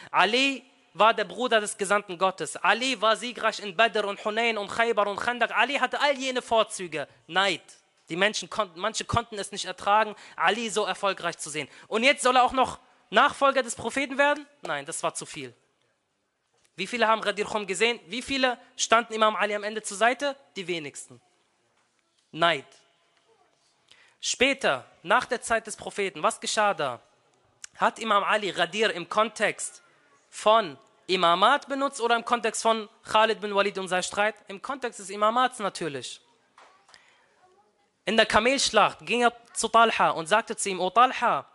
[0.10, 0.64] Ali
[0.96, 2.56] war der Bruder des Gesandten Gottes.
[2.56, 5.52] Ali war siegreich in Badr und Hunayn und Khaybar und Khandak.
[5.52, 7.08] Ali hatte all jene Vorzüge.
[7.28, 7.62] Neid.
[8.08, 11.68] Die Menschen konnten, manche konnten es nicht ertragen, Ali so erfolgreich zu sehen.
[11.88, 12.80] Und jetzt soll er auch noch
[13.10, 14.46] Nachfolger des Propheten werden?
[14.62, 15.54] Nein, das war zu viel.
[16.78, 18.00] Wie viele haben Ghadir Khum gesehen?
[18.08, 20.36] Wie viele standen Imam Ali am Ende zur Seite?
[20.56, 21.20] Die wenigsten.
[22.32, 22.66] Neid.
[24.22, 27.02] Später, nach der Zeit des Propheten, was geschah da?
[27.76, 29.84] Hat Imam Ali Ghadir im Kontext
[30.30, 30.78] von
[31.08, 34.36] Imamat benutzt oder im Kontext von Khalid bin Walid und sein Streit?
[34.48, 36.22] Im Kontext des Imamats natürlich.
[38.06, 41.46] In der Kamelschlacht ging er zu Talha und sagte zu ihm, O Talha,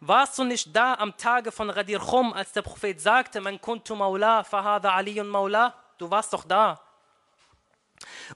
[0.00, 3.94] warst du nicht da am Tage von Ghadir Khum, als der Prophet sagte, man kuntu
[3.94, 5.74] maula, fahada aliyun maula?
[5.98, 6.80] Du warst doch da.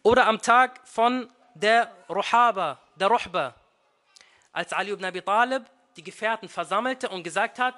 [0.02, 3.54] Oder am Tag von der Ruhaba, der Ruhba,
[4.52, 5.64] als Ali ibn Abi Talib
[5.96, 7.74] die Gefährten versammelte und gesagt hat,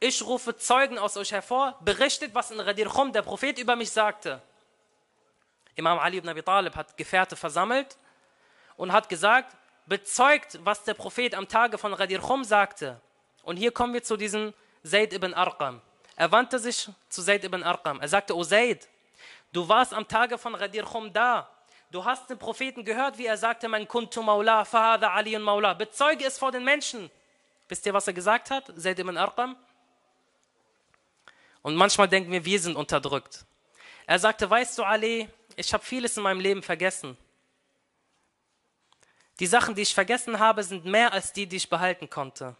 [0.00, 3.90] ich rufe Zeugen aus euch hervor, berichtet, was in Ghadir Khum der Prophet über mich
[3.90, 4.40] sagte.
[5.74, 7.98] Imam Ali ibn Abi Talib hat Gefährte versammelt
[8.76, 9.54] und hat gesagt,
[9.86, 13.00] bezeugt, was der Prophet am Tage von Ghadir Khum sagte.
[13.42, 15.82] Und hier kommen wir zu diesem Zayd ibn Arqam.
[16.16, 18.00] Er wandte sich zu Zayd ibn Arqam.
[18.00, 18.88] Er sagte, O Zayd,
[19.52, 21.48] du warst am Tage von Ghadir Khum da.
[21.90, 25.74] Du hast den Propheten gehört, wie er sagte, man kuntu maula, fahada Ali und maula.
[25.74, 27.10] Bezeuge es vor den Menschen.
[27.68, 28.72] Wisst ihr, was er gesagt hat?
[28.76, 29.56] Zayd ibn Arqam?
[31.62, 33.44] Und manchmal denken wir, wir sind unterdrückt.
[34.06, 37.16] Er sagte, weißt du, Ali, ich habe vieles in meinem Leben vergessen.
[39.38, 42.56] Die Sachen, die ich vergessen habe, sind mehr als die, die ich behalten konnte.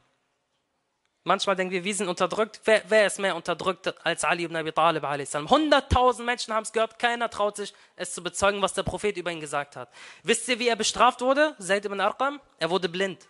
[1.24, 2.62] Manchmal denken wir, wir sind unterdrückt.
[2.64, 5.04] Wer, wer ist mehr unterdrückt als Ali ibn Abi Talib?
[5.50, 9.30] Hunderttausend Menschen haben es gehört, keiner traut sich, es zu bezeugen, was der Prophet über
[9.30, 9.90] ihn gesagt hat.
[10.22, 11.54] Wisst ihr, wie er bestraft wurde?
[11.58, 12.40] Zayd ibn Arqam?
[12.58, 13.28] Er wurde blind.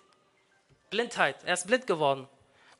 [0.90, 1.42] Blindheit.
[1.44, 2.28] Er ist blind geworden.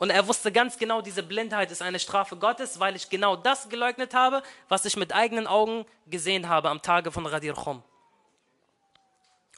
[0.00, 3.68] Und er wusste ganz genau, diese Blindheit ist eine Strafe Gottes, weil ich genau das
[3.68, 7.82] geleugnet habe, was ich mit eigenen Augen gesehen habe am Tage von Radir Khum.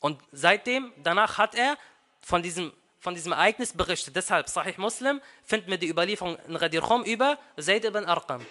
[0.01, 1.78] Und seitdem, danach hat er
[2.22, 4.16] von diesem, von diesem Ereignis berichtet.
[4.16, 8.45] Deshalb, Sahih Muslim, finden wir die Überlieferung in Radir Khum über Zayd ibn Arqam.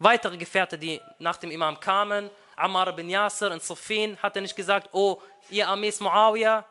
[0.00, 4.56] Weitere Gefährte, die nach dem Imam kamen, Ammar bin Yasser und Sufin, hat er nicht
[4.56, 6.64] gesagt, oh, ihr Armees Muawiyah,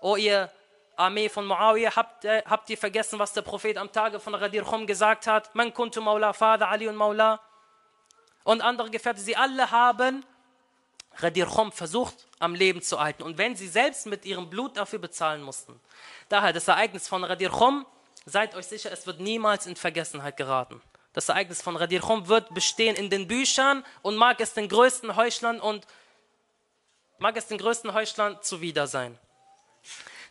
[0.00, 0.50] oh, ihr
[0.96, 4.64] Armee von Muawiyah, habt, äh, habt ihr vergessen, was der Prophet am Tage von Radir
[4.64, 5.54] Khum gesagt hat?
[5.54, 7.40] Man kuntu Maula, Vater Ali und Maula.
[8.44, 10.24] Und andere Gefährte, sie alle haben
[11.18, 13.22] Radir Khum versucht, am Leben zu halten.
[13.22, 15.78] Und wenn sie selbst mit ihrem Blut dafür bezahlen mussten.
[16.28, 17.86] Daher das Ereignis von Radir Khum,
[18.24, 20.82] seid euch sicher, es wird niemals in Vergessenheit geraten.
[21.12, 25.16] Das Ereignis von Radir Khum wird bestehen in den Büchern und mag es den größten
[25.16, 25.86] Heuchlern und
[27.18, 29.18] mag es den größten Heuchlern zuwider sein.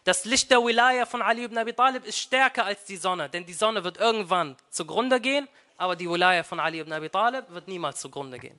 [0.04, 3.44] Das Licht der Wilaya von Ali ibn Abi Talib ist stärker als die Sonne, denn
[3.46, 7.68] die Sonne wird irgendwann zugrunde gehen, aber die Wilaya von Ali ibn Abi Talib wird
[7.68, 8.58] niemals zugrunde gehen.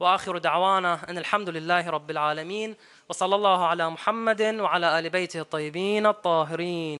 [0.00, 2.76] واخر دعوانا ان الحمد لله رب العالمين
[3.08, 6.96] وصلى الله على محمد وعلى ال بيته الطيبين الطاهرين